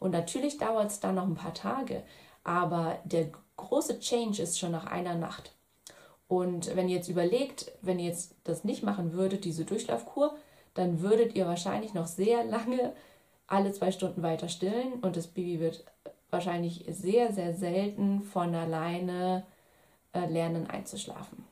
Und 0.01 0.13
natürlich 0.13 0.59
dauert 0.59 0.91
es 0.91 1.01
dann 1.01 1.15
noch 1.15 1.27
ein 1.27 1.35
paar 1.35 1.55
Tage, 1.55 2.03
aber 2.43 2.99
der 3.05 3.29
große 3.57 4.01
Change 4.01 4.43
ist 4.43 4.59
schon 4.59 4.73
nach 4.73 4.87
einer 4.87 5.15
Nacht. 5.15 5.53
Und 6.27 6.75
wenn 6.75 6.89
ihr 6.89 6.97
jetzt 6.97 7.09
überlegt, 7.09 7.71
wenn 7.83 7.99
ihr 7.99 8.07
jetzt 8.07 8.35
das 8.45 8.65
nicht 8.65 8.83
machen 8.83 9.13
würdet, 9.13 9.45
diese 9.45 9.67
Durchlaufkur, 9.67 10.35
dann 10.75 11.01
würdet 11.01 11.35
ihr 11.35 11.47
wahrscheinlich 11.47 11.95
noch 11.95 12.07
sehr 12.07 12.45
lange 12.45 12.93
alle 13.47 13.73
zwei 13.73 13.93
Stunden 13.93 14.23
weiter 14.23 14.49
stillen 14.49 14.95
und 15.03 15.17
das 15.17 15.27
Baby 15.27 15.61
wird 15.61 15.85
wahrscheinlich 16.31 16.85
sehr, 16.89 17.33
sehr 17.33 17.55
selten 17.55 18.23
von 18.23 18.55
alleine 18.55 19.45
äh, 20.15 20.27
lernen 20.27 20.67
einzuschlafen. 20.69 21.45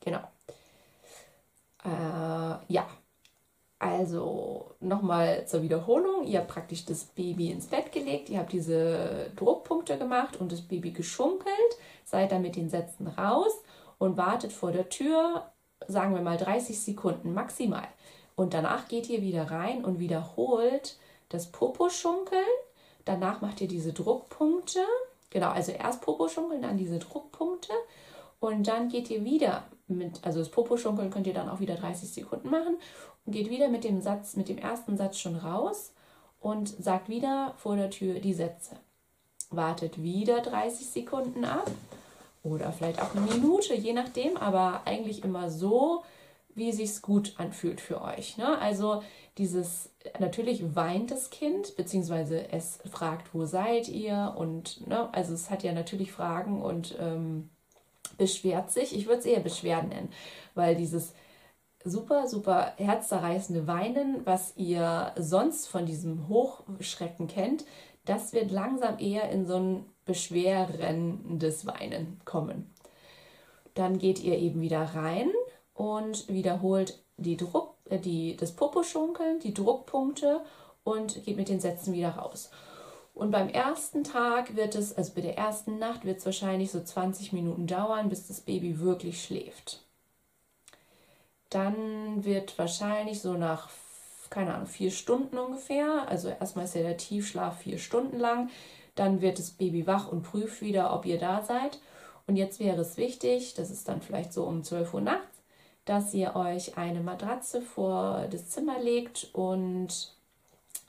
Genau. 0.00 0.20
Äh, 1.84 2.72
ja, 2.72 2.88
also 3.78 4.74
nochmal 4.80 5.46
zur 5.46 5.62
Wiederholung. 5.62 6.24
Ihr 6.26 6.40
habt 6.40 6.48
praktisch 6.48 6.84
das 6.84 7.04
Baby 7.04 7.50
ins 7.50 7.66
Bett 7.66 7.92
gelegt, 7.92 8.28
ihr 8.28 8.38
habt 8.38 8.52
diese 8.52 9.30
Druckpunkte 9.36 9.98
gemacht 9.98 10.36
und 10.36 10.50
das 10.50 10.62
Baby 10.62 10.90
geschunkelt, 10.90 11.78
seid 12.04 12.32
dann 12.32 12.42
mit 12.42 12.56
den 12.56 12.68
Sätzen 12.68 13.06
raus 13.06 13.52
und 13.98 14.16
wartet 14.16 14.52
vor 14.52 14.72
der 14.72 14.88
Tür 14.88 15.52
sagen 15.88 16.14
wir 16.14 16.22
mal 16.22 16.36
30 16.36 16.80
Sekunden 16.80 17.34
maximal. 17.34 17.86
Und 18.34 18.54
danach 18.54 18.88
geht 18.88 19.08
ihr 19.08 19.22
wieder 19.22 19.50
rein 19.50 19.84
und 19.84 19.98
wiederholt 19.98 20.98
das 21.28 21.50
Popo-Schunkeln. 21.50 22.44
Danach 23.04 23.40
macht 23.40 23.60
ihr 23.60 23.68
diese 23.68 23.92
Druckpunkte. 23.92 24.80
Genau, 25.30 25.50
also 25.50 25.72
erst 25.72 26.02
Popo-Schunkeln, 26.02 26.62
dann 26.62 26.76
diese 26.76 26.98
Druckpunkte. 26.98 27.72
Und 28.40 28.68
dann 28.68 28.88
geht 28.88 29.10
ihr 29.10 29.24
wieder 29.24 29.64
mit, 29.88 30.24
also 30.24 30.40
das 30.40 30.50
Popo-Schunkeln 30.50 31.10
könnt 31.10 31.26
ihr 31.26 31.34
dann 31.34 31.48
auch 31.48 31.60
wieder 31.60 31.76
30 31.76 32.10
Sekunden 32.10 32.50
machen 32.50 32.76
und 33.24 33.32
geht 33.32 33.50
wieder 33.50 33.68
mit 33.68 33.84
dem 33.84 34.00
Satz, 34.00 34.36
mit 34.36 34.48
dem 34.48 34.58
ersten 34.58 34.96
Satz 34.96 35.18
schon 35.18 35.36
raus 35.36 35.92
und 36.40 36.68
sagt 36.68 37.08
wieder 37.08 37.54
vor 37.56 37.76
der 37.76 37.90
Tür 37.90 38.20
die 38.20 38.34
Sätze. 38.34 38.76
Wartet 39.50 40.02
wieder 40.02 40.40
30 40.40 40.86
Sekunden 40.86 41.44
ab 41.44 41.70
oder 42.46 42.72
vielleicht 42.72 43.02
auch 43.02 43.14
eine 43.14 43.26
Minute, 43.26 43.74
je 43.74 43.92
nachdem, 43.92 44.36
aber 44.36 44.82
eigentlich 44.84 45.24
immer 45.24 45.50
so, 45.50 46.02
wie 46.54 46.72
sich's 46.72 47.02
gut 47.02 47.34
anfühlt 47.36 47.80
für 47.80 48.00
euch. 48.00 48.38
Ne? 48.38 48.58
Also 48.58 49.02
dieses, 49.36 49.90
natürlich 50.18 50.74
weint 50.74 51.10
das 51.10 51.30
Kind, 51.30 51.76
beziehungsweise 51.76 52.50
es 52.50 52.78
fragt, 52.90 53.34
wo 53.34 53.44
seid 53.44 53.88
ihr? 53.88 54.34
Und 54.38 54.86
ne, 54.86 55.12
also 55.12 55.34
es 55.34 55.50
hat 55.50 55.62
ja 55.62 55.72
natürlich 55.72 56.12
Fragen 56.12 56.62
und 56.62 56.96
ähm, 56.98 57.50
beschwert 58.16 58.70
sich. 58.70 58.96
Ich 58.96 59.06
würde 59.06 59.18
es 59.18 59.26
eher 59.26 59.40
Beschwerden 59.40 59.90
nennen, 59.90 60.12
weil 60.54 60.76
dieses 60.76 61.12
super, 61.84 62.26
super 62.26 62.72
herzzerreißende 62.78 63.66
Weinen, 63.66 64.22
was 64.24 64.56
ihr 64.56 65.12
sonst 65.16 65.68
von 65.68 65.84
diesem 65.84 66.28
Hochschrecken 66.28 67.26
kennt, 67.26 67.66
das 68.06 68.32
wird 68.32 68.50
langsam 68.50 68.98
eher 68.98 69.30
in 69.30 69.46
so 69.46 69.56
ein 69.56 69.84
beschwerendes 70.06 71.66
Weinen 71.66 72.20
kommen. 72.24 72.72
Dann 73.74 73.98
geht 73.98 74.20
ihr 74.20 74.38
eben 74.38 74.62
wieder 74.62 74.82
rein 74.82 75.30
und 75.74 76.28
wiederholt 76.28 76.98
die 77.18 77.36
Druck, 77.36 77.74
äh, 77.90 77.98
die, 77.98 78.36
das 78.36 78.52
Poposchunkeln, 78.52 79.40
die 79.40 79.52
Druckpunkte 79.52 80.40
und 80.84 81.22
geht 81.24 81.36
mit 81.36 81.48
den 81.48 81.60
Sätzen 81.60 81.92
wieder 81.92 82.10
raus. 82.10 82.50
Und 83.14 83.30
beim 83.30 83.48
ersten 83.48 84.04
Tag 84.04 84.56
wird 84.56 84.74
es, 84.74 84.96
also 84.96 85.12
bei 85.14 85.22
der 85.22 85.38
ersten 85.38 85.78
Nacht 85.78 86.04
wird 86.04 86.18
es 86.18 86.26
wahrscheinlich 86.26 86.70
so 86.70 86.82
20 86.82 87.32
Minuten 87.32 87.66
dauern, 87.66 88.08
bis 88.08 88.26
das 88.26 88.40
Baby 88.40 88.78
wirklich 88.78 89.22
schläft. 89.22 89.82
Dann 91.50 92.24
wird 92.24 92.58
wahrscheinlich 92.58 93.20
so 93.20 93.34
nach, 93.34 93.70
keine 94.28 94.54
Ahnung, 94.54 94.66
vier 94.66 94.90
Stunden 94.90 95.38
ungefähr, 95.38 96.06
also 96.08 96.28
erstmal 96.28 96.66
ist 96.66 96.74
ja 96.74 96.82
der 96.82 96.98
Tiefschlaf 96.98 97.58
vier 97.58 97.78
Stunden 97.78 98.18
lang, 98.18 98.50
dann 98.96 99.20
wird 99.20 99.38
das 99.38 99.52
Baby 99.52 99.86
wach 99.86 100.10
und 100.10 100.22
prüft 100.22 100.60
wieder, 100.60 100.92
ob 100.92 101.06
ihr 101.06 101.18
da 101.18 101.42
seid. 101.42 101.78
Und 102.26 102.36
jetzt 102.36 102.58
wäre 102.58 102.80
es 102.80 102.96
wichtig, 102.96 103.54
das 103.54 103.70
ist 103.70 103.88
dann 103.88 104.02
vielleicht 104.02 104.32
so 104.32 104.44
um 104.44 104.64
12 104.64 104.94
Uhr 104.94 105.00
nachts, 105.00 105.38
dass 105.84 106.12
ihr 106.12 106.34
euch 106.34 106.76
eine 106.76 107.00
Matratze 107.00 107.62
vor 107.62 108.26
das 108.30 108.48
Zimmer 108.48 108.80
legt 108.80 109.30
und 109.32 110.12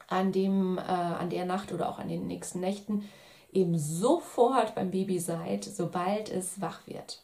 an, 0.08 0.32
dem, 0.32 0.78
äh, 0.78 0.82
an 0.82 1.30
der 1.30 1.46
Nacht 1.46 1.72
oder 1.72 1.90
auch 1.90 2.00
an 2.00 2.08
den 2.10 2.28
nächsten 2.28 2.60
Nächten 2.60 3.08
eben 3.52 3.78
sofort 3.78 4.74
beim 4.74 4.92
Baby 4.92 5.20
seid, 5.20 5.64
sobald 5.64 6.30
es 6.30 6.60
wach 6.62 6.88
wird. 6.88 7.22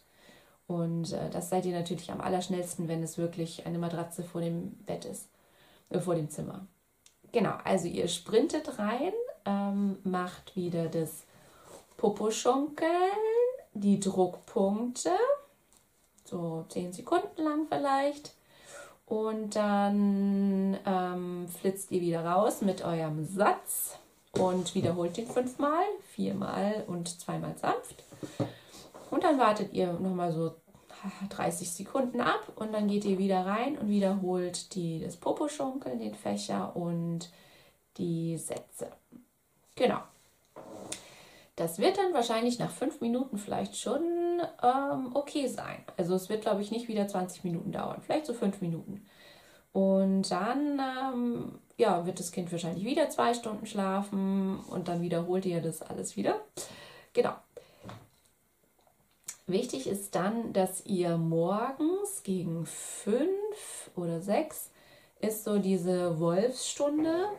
Und 0.67 1.13
äh, 1.13 1.29
das 1.29 1.49
seid 1.49 1.65
ihr 1.65 1.73
natürlich 1.73 2.11
am 2.11 2.21
allerschnellsten, 2.21 2.87
wenn 2.87 3.03
es 3.03 3.17
wirklich 3.17 3.65
eine 3.65 3.79
Matratze 3.79 4.23
vor 4.23 4.41
dem 4.41 4.71
Bett 4.85 5.05
ist, 5.05 5.29
äh, 5.89 5.99
vor 5.99 6.15
dem 6.15 6.29
Zimmer. 6.29 6.67
Genau, 7.31 7.53
also 7.63 7.87
ihr 7.87 8.07
sprintet 8.07 8.77
rein, 8.79 9.13
ähm, 9.45 9.97
macht 10.03 10.55
wieder 10.55 10.87
das 10.87 11.23
Poposchunkeln, 11.97 12.89
die 13.73 13.99
Druckpunkte, 13.99 15.11
so 16.25 16.65
10 16.69 16.93
Sekunden 16.93 17.43
lang 17.43 17.67
vielleicht. 17.67 18.33
Und 19.05 19.55
dann 19.55 20.77
ähm, 20.85 21.47
flitzt 21.47 21.91
ihr 21.91 22.01
wieder 22.01 22.25
raus 22.25 22.61
mit 22.61 22.83
eurem 22.83 23.25
Satz 23.25 23.97
und 24.31 24.73
wiederholt 24.75 25.17
den 25.17 25.27
fünfmal, 25.27 25.83
viermal 26.15 26.83
und 26.87 27.19
zweimal 27.21 27.55
sanft. 27.57 28.03
Und 29.11 29.23
dann 29.23 29.37
wartet 29.37 29.73
ihr 29.73 29.93
nochmal 29.93 30.31
so 30.31 30.55
30 31.29 31.69
Sekunden 31.69 32.21
ab 32.21 32.51
und 32.55 32.73
dann 32.73 32.87
geht 32.87 33.05
ihr 33.05 33.17
wieder 33.17 33.45
rein 33.45 33.77
und 33.77 33.89
wiederholt 33.89 34.73
die, 34.75 34.99
das 34.99 35.17
Poposchunkeln, 35.17 35.99
den 35.99 36.15
Fächer 36.15 36.75
und 36.75 37.29
die 37.97 38.37
Sätze. 38.37 38.87
Genau. 39.75 39.99
Das 41.55 41.77
wird 41.77 41.97
dann 41.97 42.13
wahrscheinlich 42.13 42.57
nach 42.57 42.71
fünf 42.71 42.99
Minuten 42.99 43.37
vielleicht 43.37 43.77
schon 43.77 44.01
ähm, 44.63 45.11
okay 45.13 45.47
sein. 45.47 45.83
Also 45.97 46.15
es 46.15 46.29
wird, 46.29 46.41
glaube 46.41 46.61
ich, 46.61 46.71
nicht 46.71 46.87
wieder 46.87 47.07
20 47.07 47.43
Minuten 47.43 47.71
dauern, 47.71 48.01
vielleicht 48.01 48.25
so 48.25 48.33
fünf 48.33 48.59
Minuten. 48.61 49.05
Und 49.71 50.31
dann 50.31 50.79
ähm, 50.79 51.59
ja, 51.77 52.05
wird 52.05 52.19
das 52.19 52.31
Kind 52.31 52.51
wahrscheinlich 52.51 52.85
wieder 52.85 53.09
zwei 53.09 53.33
Stunden 53.33 53.65
schlafen 53.65 54.59
und 54.69 54.87
dann 54.87 55.01
wiederholt 55.01 55.45
ihr 55.45 55.61
das 55.61 55.81
alles 55.81 56.15
wieder. 56.17 56.41
Genau. 57.13 57.33
Wichtig 59.45 59.87
ist 59.87 60.15
dann, 60.15 60.53
dass 60.53 60.85
ihr 60.85 61.17
morgens 61.17 62.23
gegen 62.23 62.65
fünf 62.65 63.91
oder 63.95 64.21
sechs 64.21 64.71
ist 65.19 65.43
so 65.43 65.57
diese 65.57 66.19
Wolfsstunde 66.19 67.29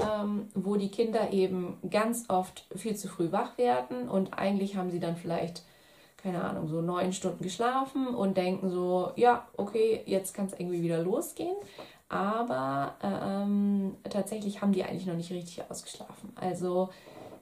ähm, 0.00 0.48
wo 0.54 0.76
die 0.76 0.90
Kinder 0.90 1.32
eben 1.32 1.78
ganz 1.90 2.24
oft 2.28 2.66
viel 2.74 2.96
zu 2.96 3.08
früh 3.08 3.32
wach 3.32 3.58
werden 3.58 4.08
und 4.08 4.38
eigentlich 4.38 4.76
haben 4.76 4.90
sie 4.90 5.00
dann 5.00 5.16
vielleicht, 5.16 5.62
keine 6.16 6.44
Ahnung, 6.44 6.68
so 6.68 6.80
neun 6.80 7.12
Stunden 7.12 7.42
geschlafen 7.42 8.14
und 8.14 8.36
denken 8.36 8.70
so, 8.70 9.12
ja, 9.16 9.46
okay, 9.56 10.02
jetzt 10.06 10.34
kann 10.34 10.46
es 10.46 10.52
irgendwie 10.52 10.82
wieder 10.82 11.02
losgehen. 11.02 11.56
Aber 12.08 12.94
ähm, 13.02 13.96
tatsächlich 14.10 14.60
haben 14.60 14.72
die 14.72 14.84
eigentlich 14.84 15.06
noch 15.06 15.14
nicht 15.14 15.32
richtig 15.32 15.62
ausgeschlafen. 15.70 16.30
Also 16.34 16.90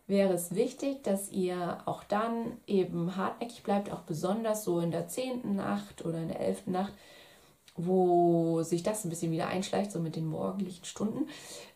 wäre 0.06 0.32
es 0.32 0.54
wichtig, 0.54 1.02
dass 1.02 1.30
ihr 1.32 1.78
auch 1.86 2.04
dann 2.04 2.58
eben 2.66 3.16
hartnäckig 3.16 3.62
bleibt, 3.62 3.90
auch 3.92 4.02
besonders 4.02 4.64
so 4.64 4.80
in 4.80 4.90
der 4.90 5.08
zehnten 5.08 5.56
Nacht 5.56 6.04
oder 6.04 6.18
in 6.18 6.28
der 6.28 6.40
elften 6.40 6.72
Nacht, 6.72 6.92
wo 7.76 8.62
sich 8.62 8.82
das 8.82 9.04
ein 9.04 9.10
bisschen 9.10 9.32
wieder 9.32 9.46
einschleicht, 9.46 9.92
so 9.92 10.00
mit 10.00 10.16
den 10.16 10.26
morgendlichen 10.26 10.84
Stunden, 10.84 11.28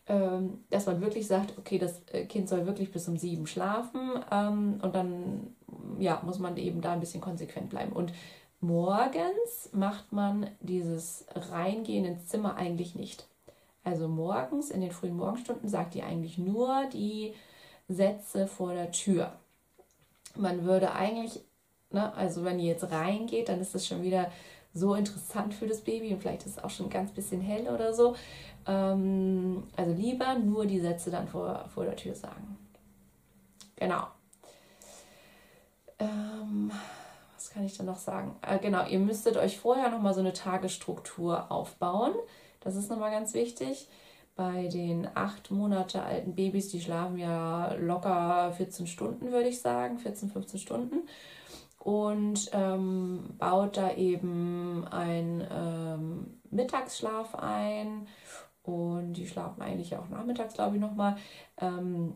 ähm, 0.07 0.63
dass 0.69 0.85
man 0.85 1.01
wirklich 1.01 1.27
sagt, 1.27 1.57
okay, 1.57 1.79
das 1.79 2.01
äh, 2.11 2.25
Kind 2.25 2.47
soll 2.47 2.65
wirklich 2.67 2.91
bis 2.91 3.07
um 3.07 3.17
sieben 3.17 3.47
schlafen 3.47 4.23
ähm, 4.31 4.79
und 4.81 4.93
dann 4.93 5.55
ja, 5.99 6.21
muss 6.23 6.39
man 6.39 6.57
eben 6.57 6.81
da 6.81 6.93
ein 6.93 6.99
bisschen 6.99 7.21
konsequent 7.21 7.69
bleiben. 7.69 7.91
Und 7.91 8.13
morgens 8.61 9.69
macht 9.71 10.11
man 10.11 10.49
dieses 10.59 11.25
Reingehen 11.33 12.05
ins 12.05 12.27
Zimmer 12.27 12.55
eigentlich 12.55 12.95
nicht. 12.95 13.27
Also 13.83 14.07
morgens, 14.07 14.71
in 14.71 14.81
den 14.81 14.91
frühen 14.91 15.17
Morgenstunden, 15.17 15.69
sagt 15.69 15.95
ihr 15.95 16.05
eigentlich 16.05 16.37
nur 16.37 16.85
die 16.91 17.33
Sätze 17.87 18.47
vor 18.47 18.73
der 18.73 18.91
Tür. 18.91 19.33
Man 20.35 20.65
würde 20.65 20.93
eigentlich, 20.93 21.41
ne, 21.91 22.13
also 22.15 22.43
wenn 22.43 22.59
ihr 22.59 22.65
jetzt 22.65 22.91
reingeht, 22.91 23.49
dann 23.49 23.61
ist 23.61 23.75
das 23.75 23.85
schon 23.85 24.01
wieder 24.01 24.31
so 24.75 24.93
interessant 24.93 25.53
für 25.53 25.67
das 25.67 25.81
Baby 25.81 26.13
und 26.13 26.21
vielleicht 26.21 26.45
ist 26.45 26.57
es 26.57 26.63
auch 26.63 26.69
schon 26.69 26.87
ein 26.87 26.91
ganz 26.91 27.11
bisschen 27.11 27.41
hell 27.41 27.69
oder 27.69 27.93
so. 27.93 28.15
Ähm, 28.67 29.63
also 29.75 29.93
lieber 29.93 30.35
nur 30.35 30.65
die 30.65 30.81
Sätze 30.81 31.09
dann 31.09 31.27
vor, 31.27 31.65
vor 31.73 31.85
der 31.85 31.95
Tür 31.95 32.13
sagen. 32.13 32.57
Genau. 33.77 34.07
Ähm, 35.97 36.71
was 37.35 37.49
kann 37.49 37.65
ich 37.65 37.77
da 37.77 37.83
noch 37.83 37.97
sagen? 37.97 38.35
Äh, 38.41 38.59
genau, 38.59 38.85
ihr 38.85 38.99
müsstet 38.99 39.37
euch 39.37 39.57
vorher 39.57 39.89
nochmal 39.89 40.13
so 40.13 40.19
eine 40.19 40.33
Tagesstruktur 40.33 41.51
aufbauen. 41.51 42.13
Das 42.59 42.75
ist 42.75 42.89
nochmal 42.89 43.11
ganz 43.11 43.33
wichtig. 43.33 43.87
Bei 44.35 44.67
den 44.67 45.07
acht 45.15 45.51
Monate 45.51 46.03
alten 46.03 46.35
Babys, 46.35 46.67
die 46.67 46.81
schlafen 46.81 47.17
ja 47.17 47.73
locker 47.75 48.51
14 48.57 48.87
Stunden, 48.87 49.31
würde 49.31 49.47
ich 49.47 49.61
sagen, 49.61 49.99
14, 49.99 50.29
15 50.29 50.59
Stunden 50.59 51.07
und 51.85 52.49
ähm, 52.51 53.35
baut 53.37 53.77
da 53.77 53.93
eben 53.93 54.87
einen 54.89 55.47
ähm, 55.51 56.41
Mittagsschlaf 56.49 57.35
ein 57.35 58.07
und 58.63 59.13
die 59.13 59.27
schlafen 59.27 59.61
eigentlich 59.61 59.95
auch 59.95 60.09
nachmittags, 60.09 60.55
glaube 60.55 60.77
ich, 60.77 60.81
nochmal. 60.81 61.15
Ähm, 61.61 62.15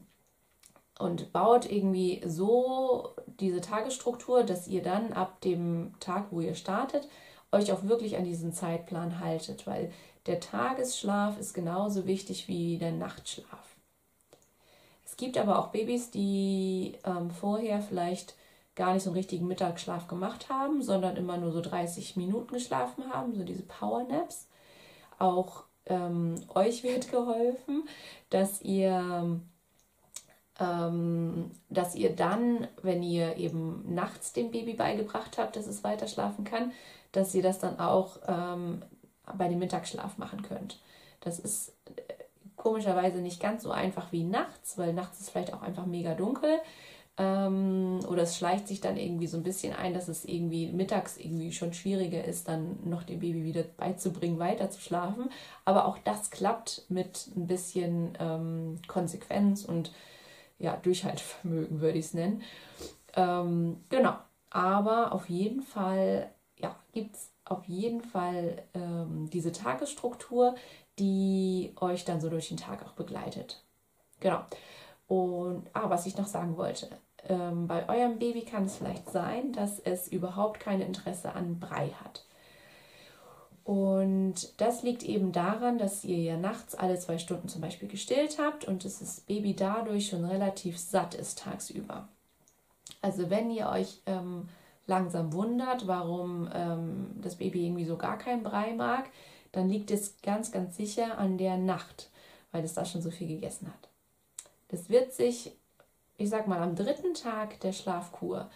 und 0.98 1.32
baut 1.34 1.72
irgendwie 1.72 2.20
so 2.26 3.10
diese 3.28 3.62
Tagesstruktur, 3.62 4.44
dass 4.44 4.68
ihr 4.68 4.82
dann 4.82 5.14
ab 5.14 5.40
dem 5.42 5.94
Tag, 6.00 6.32
wo 6.32 6.42
ihr 6.42 6.56
startet, 6.56 7.08
euch 7.52 7.72
auch 7.72 7.84
wirklich 7.84 8.18
an 8.18 8.24
diesen 8.24 8.54
Zeitplan 8.54 9.20
haltet, 9.20 9.68
weil 9.68 9.92
der 10.26 10.40
Tagesschlaf 10.40 11.40
ist 11.40 11.54
genauso 11.54 12.08
wichtig 12.08 12.48
wie 12.48 12.80
der 12.80 12.92
Nachtschlaf. 12.92 13.76
Es 15.06 15.16
gibt 15.16 15.38
aber 15.38 15.60
auch 15.60 15.68
Babys, 15.68 16.10
die 16.10 16.98
ähm, 17.06 17.30
vorher 17.30 17.84
vielleicht 17.84 18.34
gar 18.76 18.94
nicht 18.94 19.04
so 19.04 19.10
einen 19.10 19.18
richtigen 19.18 19.48
Mittagsschlaf 19.48 20.08
gemacht 20.08 20.50
haben, 20.50 20.82
sondern 20.82 21.18
immer 21.18 21.38
nur 21.38 21.52
so 21.52 21.62
30 21.62 22.16
Minuten 22.16 22.54
geschlafen 22.54 23.12
haben, 23.12 23.36
so 23.36 23.44
diese 23.44 23.64
Powernaps. 23.64 24.48
Auch 25.18 25.64
ähm, 25.86 26.36
euch 26.54 26.84
wird 26.84 27.12
geholfen, 27.12 27.84
dass 28.30 28.62
ihr 28.62 29.42
ähm, 30.60 31.52
dass 31.70 31.96
ihr 31.96 32.16
dann, 32.16 32.68
wenn 32.82 33.02
ihr 33.02 33.38
eben 33.38 33.94
nachts 33.94 34.34
dem 34.34 34.52
Baby 34.52 34.74
beigebracht 34.74 35.38
habt, 35.38 35.56
dass 35.56 35.68
es 35.68 35.84
weiter 35.84 36.08
schlafen 36.08 36.44
kann, 36.44 36.74
dass 37.12 37.34
ihr 37.34 37.42
das 37.42 37.60
dann 37.60 37.80
auch 37.80 38.18
ähm, 38.28 38.82
bei 39.38 39.48
dem 39.48 39.60
Mittagsschlaf 39.60 40.18
machen 40.18 40.42
könnt. 40.42 40.80
Das 41.22 41.40
ist 41.40 41.70
äh, 41.96 42.02
komischerweise 42.56 43.20
nicht 43.20 43.42
ganz 43.42 43.64
so 43.64 43.72
einfach 43.72 44.12
wie 44.12 44.24
nachts, 44.24 44.78
weil 44.78 44.94
nachts 44.94 45.22
ist 45.22 45.30
vielleicht 45.30 45.54
auch 45.54 45.62
einfach 45.62 45.86
mega 45.86 46.14
dunkel. 46.14 46.60
Ähm, 47.20 48.00
oder 48.08 48.24
es 48.24 48.38
schleicht 48.38 48.70
sich 48.70 48.80
dann 48.80 48.96
irgendwie 48.96 49.28
so 49.28 49.36
ein 49.36 49.44
bisschen 49.44 49.74
ein, 49.76 49.94
dass 49.94 50.08
es 50.08 50.24
irgendwie 50.24 50.68
mittags 50.68 51.18
irgendwie 51.18 51.52
schon 51.52 51.74
schwieriger 51.74 52.24
ist, 52.24 52.48
dann 52.48 52.78
noch 52.86 53.04
dem 53.04 53.20
Baby 53.20 53.44
wieder 53.44 53.64
beizubringen, 53.64 54.40
weiter 54.40 54.70
zu 54.70 54.80
schlafen. 54.80 55.30
Aber 55.66 55.86
auch 55.86 55.98
das 55.98 56.32
klappt 56.32 56.86
mit 56.88 57.28
ein 57.36 57.46
bisschen 57.46 58.18
ähm, 58.20 58.80
Konsequenz 58.88 59.66
und 59.66 59.92
ja, 60.60 60.78
Durchhaltevermögen, 60.78 61.82
würde 61.82 61.98
ich 61.98 62.06
es 62.06 62.14
nennen. 62.14 62.42
Ähm, 63.16 63.84
genau. 63.90 64.14
Aber 64.50 65.12
auf 65.12 65.30
jeden 65.30 65.62
Fall, 65.62 66.32
ja, 66.58 66.74
gibt 66.94 67.16
es 67.16 67.32
auf 67.44 67.66
jeden 67.66 68.02
Fall 68.02 68.64
ähm, 68.74 69.30
diese 69.30 69.52
Tagesstruktur, 69.52 70.56
die 71.00 71.74
euch 71.82 72.06
dann 72.06 72.22
so 72.22 72.30
durch 72.30 72.48
den 72.48 72.58
Tag 72.58 72.86
auch 72.86 72.94
begleitet. 72.94 73.62
Genau. 74.22 74.42
Und 75.08 75.68
ah, 75.74 75.90
was 75.90 76.06
ich 76.06 76.18
noch 76.18 76.28
sagen 76.28 76.56
wollte, 76.56 76.90
ähm, 77.28 77.68
bei 77.68 77.88
eurem 77.90 78.20
Baby 78.20 78.44
kann 78.44 78.66
es 78.66 78.78
vielleicht 78.78 79.10
sein, 79.10 79.52
dass 79.54 79.80
es 79.80 80.08
überhaupt 80.08 80.60
kein 80.60 80.82
Interesse 80.82 81.34
an 81.34 81.60
Brei 81.60 81.90
hat. 82.04 82.26
Und 83.64 84.60
das 84.60 84.82
liegt 84.82 85.04
eben 85.04 85.32
daran, 85.32 85.78
dass 85.78 86.04
ihr 86.04 86.18
ja 86.18 86.38
nachts 86.38 86.74
alle 86.74 86.98
zwei 86.98 87.20
Stunden 87.20 87.50
zum 87.50 87.62
Beispiel 87.62 87.88
gestillt 87.88 88.40
habt 88.40 88.66
und 88.66 88.84
dass 88.84 89.00
das 89.00 89.20
Baby 89.20 89.56
dadurch 89.56 90.08
schon 90.08 90.26
relativ 90.26 90.80
satt 90.80 91.14
ist 91.14 91.40
tagsüber. 91.40 92.08
Also 93.02 93.30
wenn 93.30 93.52
ihr 93.52 93.70
euch 93.70 94.02
ähm, 94.08 94.50
langsam 94.88 95.34
wundert, 95.34 95.88
warum 95.88 96.50
ähm, 96.54 97.12
das 97.22 97.36
Baby 97.36 97.66
irgendwie 97.66 97.86
so 97.86 97.96
gar 97.96 98.18
keinen 98.18 98.44
Brei 98.44 98.74
mag, 98.74 99.10
dann 99.52 99.70
liegt 99.70 99.92
es 99.92 100.16
ganz, 100.22 100.52
ganz 100.52 100.76
sicher 100.76 101.18
an 101.18 101.38
der 101.38 101.58
Nacht, 101.58 102.10
weil 102.52 102.64
es 102.64 102.74
da 102.74 102.86
schon 102.86 103.02
so 103.02 103.12
viel 103.12 103.28
gegessen 103.28 103.68
hat. 103.68 103.90
Das 104.70 104.90
wird 104.90 105.14
sich, 105.14 105.52
ich 106.20 106.30
sag 106.30 106.48
mal, 106.48 106.62
am 106.62 106.76
dritten 106.76 107.14
Tag 107.14 107.60
der 107.62 107.72
Schlafkur 107.72 108.50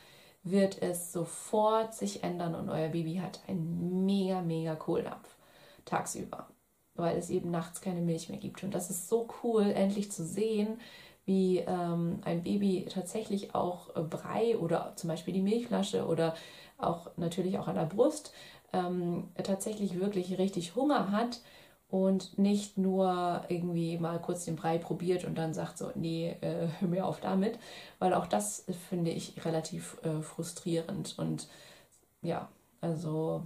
wird 0.43 0.81
es 0.81 1.13
sofort 1.13 1.95
sich 1.95 2.23
ändern 2.23 2.55
und 2.55 2.69
euer 2.69 2.89
Baby 2.89 3.15
hat 3.15 3.39
einen 3.47 4.05
mega, 4.05 4.41
mega 4.41 4.75
Kohldampf 4.75 5.37
tagsüber, 5.85 6.49
weil 6.95 7.17
es 7.17 7.29
eben 7.29 7.51
nachts 7.51 7.79
keine 7.79 8.01
Milch 8.01 8.27
mehr 8.27 8.37
gibt. 8.37 8.63
Und 8.63 8.73
das 8.73 8.89
ist 8.89 9.07
so 9.07 9.29
cool, 9.43 9.71
endlich 9.71 10.11
zu 10.11 10.25
sehen, 10.25 10.79
wie 11.25 11.59
ähm, 11.59 12.19
ein 12.25 12.43
Baby 12.43 12.85
tatsächlich 12.89 13.55
auch 13.55 13.95
äh, 13.95 14.01
Brei 14.01 14.57
oder 14.57 14.93
zum 14.97 15.07
Beispiel 15.07 15.33
die 15.33 15.41
Milchflasche 15.41 16.05
oder 16.05 16.35
auch 16.77 17.11
natürlich 17.15 17.57
auch 17.57 17.69
an 17.69 17.75
der 17.75 17.85
Brust 17.85 18.33
ähm, 18.73 19.29
tatsächlich 19.41 19.99
wirklich 20.01 20.37
richtig 20.37 20.75
Hunger 20.75 21.11
hat 21.11 21.39
und 21.93 22.39
nicht 22.39 22.75
nur 22.79 23.43
irgendwie 23.49 23.99
mal 23.99 24.19
kurz 24.19 24.45
den 24.45 24.55
Brei 24.55 24.79
probiert 24.79 25.25
und 25.25 25.37
dann 25.37 25.53
sagt 25.53 25.77
so, 25.77 25.91
nee, 25.93 26.35
äh, 26.41 26.67
hör 26.79 26.87
mir 26.87 27.05
auf 27.05 27.19
damit, 27.19 27.59
weil 27.99 28.15
auch 28.15 28.25
das 28.25 28.65
finde 28.89 29.11
ich 29.11 29.45
relativ 29.45 29.99
äh, 30.01 30.23
frustrierend 30.23 31.13
und 31.19 31.47
ja, 32.23 32.49
also 32.81 33.43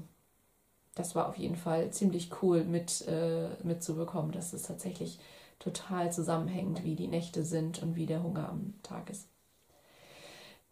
das 0.95 1.13
war 1.13 1.27
auf 1.27 1.37
jeden 1.37 1.57
Fall 1.57 1.91
ziemlich 1.91 2.31
cool 2.41 2.63
mit, 2.63 3.05
äh, 3.09 3.49
mitzubekommen, 3.63 4.31
dass 4.31 4.53
es 4.53 4.63
tatsächlich 4.63 5.19
total 5.59 6.13
zusammenhängt, 6.13 6.85
wie 6.85 6.95
die 6.95 7.09
Nächte 7.09 7.43
sind 7.43 7.83
und 7.83 7.97
wie 7.97 8.05
der 8.05 8.23
Hunger 8.23 8.47
am 8.47 8.75
Tag 8.81 9.09
ist. 9.09 9.27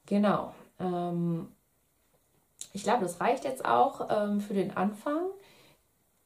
Genau. 0.05 0.55
Ähm, 0.79 1.50
ich 2.72 2.84
glaube, 2.84 3.03
das 3.03 3.20
reicht 3.20 3.44
jetzt 3.44 3.65
auch 3.65 4.08
ähm, 4.10 4.39
für 4.39 4.53
den 4.53 4.77
Anfang. 4.77 5.25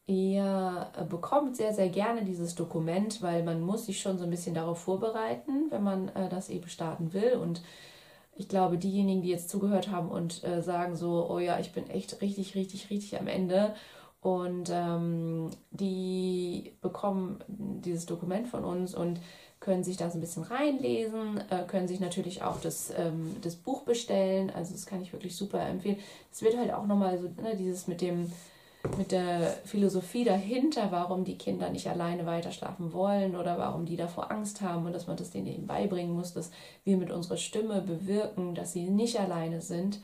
Ihr 0.09 0.87
bekommt 1.07 1.55
sehr, 1.55 1.71
sehr 1.71 1.89
gerne 1.89 2.25
dieses 2.25 2.55
Dokument, 2.55 3.21
weil 3.21 3.43
man 3.43 3.61
muss 3.61 3.85
sich 3.85 4.01
schon 4.01 4.17
so 4.17 4.23
ein 4.23 4.31
bisschen 4.31 4.55
darauf 4.55 4.79
vorbereiten, 4.79 5.67
wenn 5.69 5.83
man 5.83 6.09
äh, 6.09 6.29
das 6.29 6.49
eben 6.49 6.67
starten 6.67 7.13
will. 7.13 7.33
Und 7.33 7.61
ich 8.35 8.47
glaube, 8.47 8.79
diejenigen, 8.79 9.21
die 9.21 9.29
jetzt 9.29 9.51
zugehört 9.51 9.91
haben 9.91 10.09
und 10.09 10.43
äh, 10.43 10.63
sagen 10.63 10.95
so, 10.95 11.29
oh 11.29 11.37
ja, 11.37 11.59
ich 11.59 11.73
bin 11.73 11.87
echt 11.91 12.23
richtig, 12.23 12.55
richtig, 12.55 12.89
richtig 12.89 13.19
am 13.19 13.27
Ende 13.27 13.75
und 14.21 14.71
ähm, 14.73 15.51
die 15.69 16.73
bekommen 16.81 17.43
dieses 17.47 18.07
Dokument 18.07 18.47
von 18.47 18.65
uns 18.65 18.95
und 18.95 19.19
können 19.59 19.83
sich 19.83 19.97
da 19.97 20.09
so 20.09 20.17
ein 20.17 20.21
bisschen 20.21 20.41
reinlesen, 20.41 21.39
äh, 21.51 21.65
können 21.67 21.87
sich 21.87 21.99
natürlich 21.99 22.41
auch 22.41 22.59
das, 22.59 22.91
ähm, 22.97 23.35
das 23.43 23.55
Buch 23.57 23.83
bestellen. 23.83 24.49
Also 24.49 24.71
das 24.71 24.87
kann 24.87 25.03
ich 25.03 25.13
wirklich 25.13 25.35
super 25.35 25.61
empfehlen. 25.61 25.97
Es 26.31 26.41
wird 26.41 26.57
halt 26.57 26.73
auch 26.73 26.87
nochmal 26.87 27.19
so 27.19 27.27
ne, 27.43 27.55
dieses 27.55 27.87
mit 27.87 28.01
dem 28.01 28.31
mit 28.97 29.11
der 29.11 29.57
Philosophie 29.65 30.23
dahinter, 30.23 30.91
warum 30.91 31.25
die 31.25 31.37
Kinder 31.37 31.69
nicht 31.69 31.87
alleine 31.89 32.25
weiter 32.25 32.51
schlafen 32.51 32.93
wollen 32.93 33.35
oder 33.35 33.57
warum 33.57 33.85
die 33.85 33.97
davor 33.97 34.31
Angst 34.31 34.61
haben 34.61 34.85
und 34.85 34.93
dass 34.93 35.07
man 35.07 35.17
das 35.17 35.31
denen 35.31 35.47
eben 35.47 35.67
beibringen 35.67 36.15
muss, 36.15 36.33
dass 36.33 36.51
wir 36.85 36.95
mit 36.95 37.11
unserer 37.11 37.37
Stimme 37.37 37.81
bewirken, 37.81 38.55
dass 38.55 38.71
sie 38.71 38.89
nicht 38.89 39.19
alleine 39.19 39.61
sind. 39.61 40.01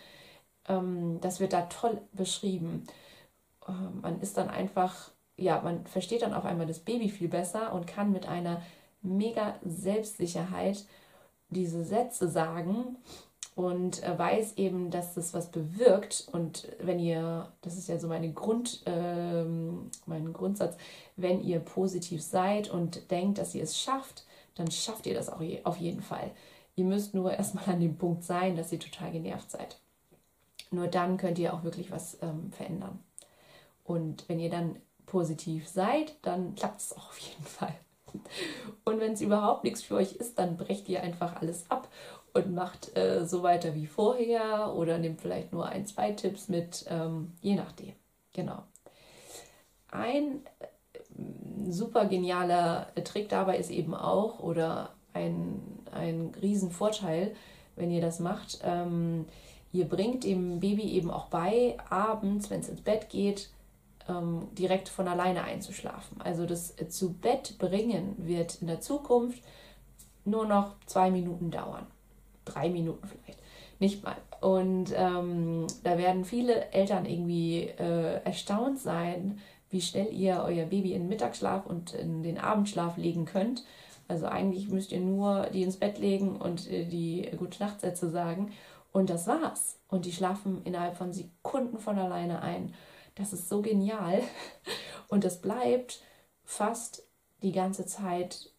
Ähm, 0.67 1.19
das 1.21 1.39
wird 1.39 1.53
da 1.53 1.61
toll 1.63 2.01
beschrieben. 2.11 2.85
Ähm, 3.67 4.01
man 4.01 4.19
ist 4.19 4.37
dann 4.37 4.49
einfach, 4.49 5.11
ja, 5.37 5.61
man 5.61 5.85
versteht 5.85 6.23
dann 6.23 6.33
auf 6.33 6.45
einmal 6.45 6.67
das 6.67 6.79
Baby 6.79 7.09
viel 7.09 7.29
besser 7.29 7.73
und 7.73 7.87
kann 7.87 8.11
mit 8.11 8.27
einer 8.27 8.61
mega 9.01 9.55
Selbstsicherheit 9.63 10.85
diese 11.49 11.85
Sätze 11.85 12.27
sagen 12.27 12.97
und 13.55 14.03
äh, 14.03 14.19
weiß 14.19 14.57
eben, 14.57 14.91
dass 14.91 15.13
das 15.13 15.33
was 15.33 15.49
bewirkt. 15.49 16.27
Und 16.31 16.67
wenn 16.79 16.99
ihr, 16.99 17.51
das 17.61 17.77
ist 17.77 17.87
ja 17.87 17.97
so 17.97 18.07
meine 18.07 18.31
Grund, 18.33 18.83
ähm, 18.85 19.89
mein 20.05 20.33
Grundsatz, 20.33 20.75
wenn 21.15 21.41
ihr 21.41 21.59
positiv 21.59 22.21
seid 22.21 22.69
und 22.69 23.09
denkt, 23.11 23.37
dass 23.37 23.55
ihr 23.55 23.63
es 23.63 23.79
schafft, 23.79 24.25
dann 24.55 24.69
schafft 24.69 25.05
ihr 25.05 25.13
das 25.13 25.29
auch 25.29 25.41
je, 25.41 25.61
auf 25.63 25.77
jeden 25.77 26.01
Fall. 26.01 26.31
Ihr 26.75 26.83
müsst 26.83 27.13
nur 27.13 27.31
erstmal 27.37 27.69
an 27.69 27.79
dem 27.79 27.97
Punkt 27.97 28.23
sein, 28.23 28.57
dass 28.57 28.73
ihr 28.73 28.79
total 28.79 29.11
genervt 29.11 29.49
seid. 29.49 29.79
Nur 30.71 30.87
dann 30.87 31.15
könnt 31.15 31.39
ihr 31.39 31.53
auch 31.53 31.63
wirklich 31.63 31.91
was 31.91 32.17
ähm, 32.21 32.51
verändern. 32.51 32.99
Und 33.85 34.27
wenn 34.27 34.39
ihr 34.39 34.49
dann 34.49 34.75
positiv 35.05 35.69
seid, 35.69 36.15
dann 36.23 36.55
klappt 36.55 36.81
es 36.81 36.97
auch 36.97 37.07
auf 37.09 37.17
jeden 37.19 37.43
Fall. 37.45 37.75
Und 38.83 38.99
wenn 38.99 39.13
es 39.13 39.21
überhaupt 39.21 39.63
nichts 39.63 39.81
für 39.81 39.95
euch 39.95 40.13
ist, 40.13 40.39
dann 40.39 40.57
brecht 40.57 40.89
ihr 40.89 41.01
einfach 41.01 41.37
alles 41.37 41.69
ab 41.69 41.89
und 42.35 42.53
macht 42.53 42.95
äh, 42.97 43.25
so 43.25 43.43
weiter 43.43 43.73
wie 43.75 43.87
vorher 43.87 44.73
oder 44.75 44.97
nehmt 44.97 45.21
vielleicht 45.21 45.53
nur 45.53 45.67
ein, 45.67 45.85
zwei 45.85 46.11
Tipps 46.11 46.49
mit, 46.49 46.85
ähm, 46.89 47.31
je 47.41 47.55
nachdem. 47.55 47.93
Genau. 48.33 48.63
Ein 49.89 50.41
äh, 50.59 51.71
super 51.71 52.05
genialer 52.05 52.87
Trick 53.05 53.29
dabei 53.29 53.57
ist 53.57 53.71
eben 53.71 53.95
auch, 53.95 54.39
oder 54.39 54.95
ein, 55.13 55.61
ein 55.93 56.33
Riesenvorteil, 56.41 57.33
wenn 57.77 57.89
ihr 57.89 58.01
das 58.01 58.19
macht, 58.19 58.59
ähm, 58.63 59.25
ihr 59.71 59.87
bringt 59.87 60.25
dem 60.25 60.59
Baby 60.59 60.91
eben 60.91 61.11
auch 61.11 61.27
bei, 61.27 61.77
abends, 61.89 62.49
wenn 62.49 62.59
es 62.59 62.67
ins 62.67 62.81
Bett 62.81 63.09
geht, 63.09 63.49
ähm, 64.09 64.49
direkt 64.51 64.89
von 64.89 65.07
alleine 65.07 65.45
einzuschlafen. 65.45 66.19
Also 66.21 66.45
das 66.45 66.77
äh, 66.81 66.89
zu 66.89 67.13
Bett 67.13 67.57
bringen 67.59 68.15
wird 68.17 68.61
in 68.61 68.67
der 68.67 68.81
Zukunft 68.81 69.41
nur 70.25 70.45
noch 70.45 70.75
zwei 70.85 71.11
Minuten 71.11 71.49
dauern. 71.49 71.87
Drei 72.45 72.69
Minuten 72.69 73.07
vielleicht. 73.07 73.39
Nicht 73.79 74.03
mal. 74.03 74.15
Und 74.39 74.93
ähm, 74.95 75.67
da 75.83 75.97
werden 75.97 76.23
viele 76.23 76.71
Eltern 76.71 77.05
irgendwie 77.05 77.63
äh, 77.63 78.23
erstaunt 78.23 78.79
sein, 78.79 79.39
wie 79.69 79.81
schnell 79.81 80.13
ihr 80.13 80.43
euer 80.45 80.65
Baby 80.65 80.93
in 80.93 81.03
den 81.03 81.09
Mittagsschlaf 81.09 81.65
und 81.65 81.93
in 81.93 82.23
den 82.23 82.37
Abendschlaf 82.37 82.97
legen 82.97 83.25
könnt. 83.25 83.65
Also 84.07 84.27
eigentlich 84.27 84.69
müsst 84.69 84.91
ihr 84.91 84.99
nur 84.99 85.47
die 85.51 85.63
ins 85.63 85.77
Bett 85.77 85.97
legen 85.97 86.37
und 86.37 86.69
äh, 86.71 86.85
die 86.85 87.29
gute 87.37 87.61
Nachtsätze 87.61 88.09
sagen. 88.09 88.53
Und 88.91 89.09
das 89.09 89.27
war's. 89.27 89.79
Und 89.89 90.05
die 90.05 90.13
schlafen 90.13 90.61
innerhalb 90.63 90.95
von 90.95 91.11
Sekunden 91.11 91.79
von 91.79 91.97
alleine 91.97 92.41
ein. 92.41 92.73
Das 93.15 93.33
ist 93.33 93.49
so 93.49 93.61
genial. 93.61 94.21
Und 95.07 95.23
das 95.23 95.41
bleibt 95.41 96.01
fast 96.43 97.07
die 97.41 97.51
ganze 97.51 97.85
Zeit, 97.85 98.51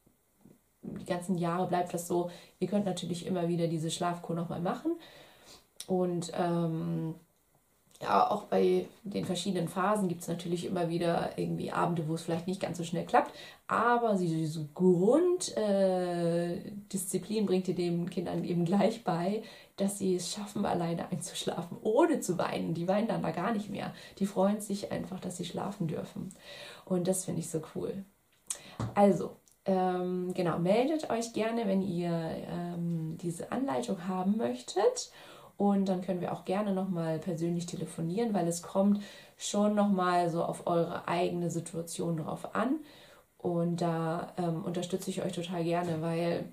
die 1.00 1.06
ganzen 1.06 1.38
Jahre 1.38 1.66
bleibt 1.66 1.94
das 1.94 2.06
so. 2.06 2.30
Ihr 2.58 2.68
könnt 2.68 2.86
natürlich 2.86 3.26
immer 3.26 3.48
wieder 3.48 3.66
diese 3.66 3.90
Schlafkur 3.90 4.36
nochmal 4.36 4.60
machen. 4.60 4.92
Und 5.86 6.32
ähm, 6.34 7.14
ja, 8.02 8.30
auch 8.30 8.44
bei 8.44 8.86
den 9.04 9.24
verschiedenen 9.24 9.68
Phasen 9.68 10.08
gibt 10.08 10.20
es 10.20 10.28
natürlich 10.28 10.66
immer 10.66 10.90
wieder 10.90 11.38
irgendwie 11.38 11.72
Abende, 11.72 12.06
wo 12.08 12.14
es 12.14 12.22
vielleicht 12.22 12.46
nicht 12.46 12.60
ganz 12.60 12.76
so 12.78 12.84
schnell 12.84 13.06
klappt. 13.06 13.32
Aber 13.68 14.14
diese 14.14 14.68
Grunddisziplin 14.74 17.44
äh, 17.44 17.46
bringt 17.46 17.68
ihr 17.68 17.74
den 17.74 18.10
Kindern 18.10 18.44
eben 18.44 18.66
gleich 18.66 19.02
bei, 19.02 19.42
dass 19.76 19.98
sie 19.98 20.16
es 20.16 20.30
schaffen, 20.30 20.66
alleine 20.66 21.10
einzuschlafen, 21.10 21.78
ohne 21.82 22.20
zu 22.20 22.36
weinen. 22.36 22.74
Die 22.74 22.86
weinen 22.86 23.08
dann 23.08 23.22
da 23.22 23.30
gar 23.30 23.52
nicht 23.52 23.70
mehr. 23.70 23.94
Die 24.18 24.26
freuen 24.26 24.60
sich 24.60 24.92
einfach, 24.92 25.20
dass 25.20 25.38
sie 25.38 25.46
schlafen 25.46 25.86
dürfen. 25.86 26.34
Und 26.84 27.08
das 27.08 27.24
finde 27.24 27.40
ich 27.40 27.48
so 27.48 27.62
cool. 27.74 28.04
Also, 28.94 29.36
ähm, 29.66 30.32
genau, 30.32 30.58
meldet 30.58 31.10
euch 31.10 31.32
gerne, 31.32 31.66
wenn 31.66 31.82
ihr 31.82 32.10
ähm, 32.10 33.18
diese 33.20 33.50
Anleitung 33.52 34.06
haben 34.06 34.36
möchtet. 34.36 35.10
Und 35.56 35.86
dann 35.86 36.02
können 36.02 36.20
wir 36.20 36.32
auch 36.32 36.44
gerne 36.44 36.72
nochmal 36.72 37.18
persönlich 37.18 37.66
telefonieren, 37.66 38.34
weil 38.34 38.46
es 38.46 38.62
kommt 38.62 39.02
schon 39.36 39.74
nochmal 39.74 40.30
so 40.30 40.44
auf 40.44 40.66
eure 40.66 41.08
eigene 41.08 41.50
Situation 41.50 42.18
drauf 42.18 42.54
an. 42.54 42.76
Und 43.38 43.80
da 43.80 44.32
ähm, 44.36 44.64
unterstütze 44.64 45.10
ich 45.10 45.22
euch 45.22 45.32
total 45.32 45.64
gerne, 45.64 46.02
weil 46.02 46.48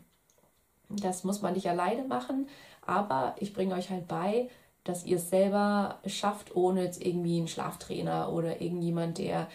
das 0.89 1.23
muss 1.23 1.41
man 1.41 1.54
nicht 1.54 1.69
alleine 1.69 2.04
machen. 2.04 2.47
Aber 2.86 3.36
ich 3.39 3.54
bringe 3.54 3.76
euch 3.76 3.89
halt 3.89 4.08
bei, 4.08 4.49
dass 4.84 5.06
ihr 5.06 5.17
es 5.17 5.30
selber 5.30 5.99
schafft, 6.06 6.56
ohne 6.56 6.84
jetzt 6.84 7.04
irgendwie 7.04 7.38
einen 7.38 7.47
Schlaftrainer 7.47 8.32
oder 8.32 8.62
irgendjemand, 8.62 9.17
der 9.17 9.47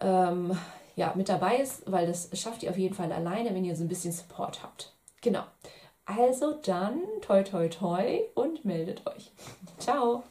ähm, 0.00 0.56
ja, 0.96 1.12
mit 1.16 1.28
dabei 1.28 1.56
ist, 1.56 1.90
weil 1.90 2.06
das 2.06 2.28
schafft 2.34 2.62
ihr 2.62 2.70
auf 2.70 2.78
jeden 2.78 2.94
Fall 2.94 3.12
alleine, 3.12 3.54
wenn 3.54 3.64
ihr 3.64 3.76
so 3.76 3.84
ein 3.84 3.88
bisschen 3.88 4.12
Support 4.12 4.62
habt. 4.62 4.92
Genau. 5.20 5.44
Also 6.04 6.58
dann, 6.64 7.00
toi, 7.20 7.42
toi, 7.42 7.68
toi 7.68 8.20
und 8.34 8.64
meldet 8.64 9.06
euch. 9.06 9.30
Ciao. 9.78 10.24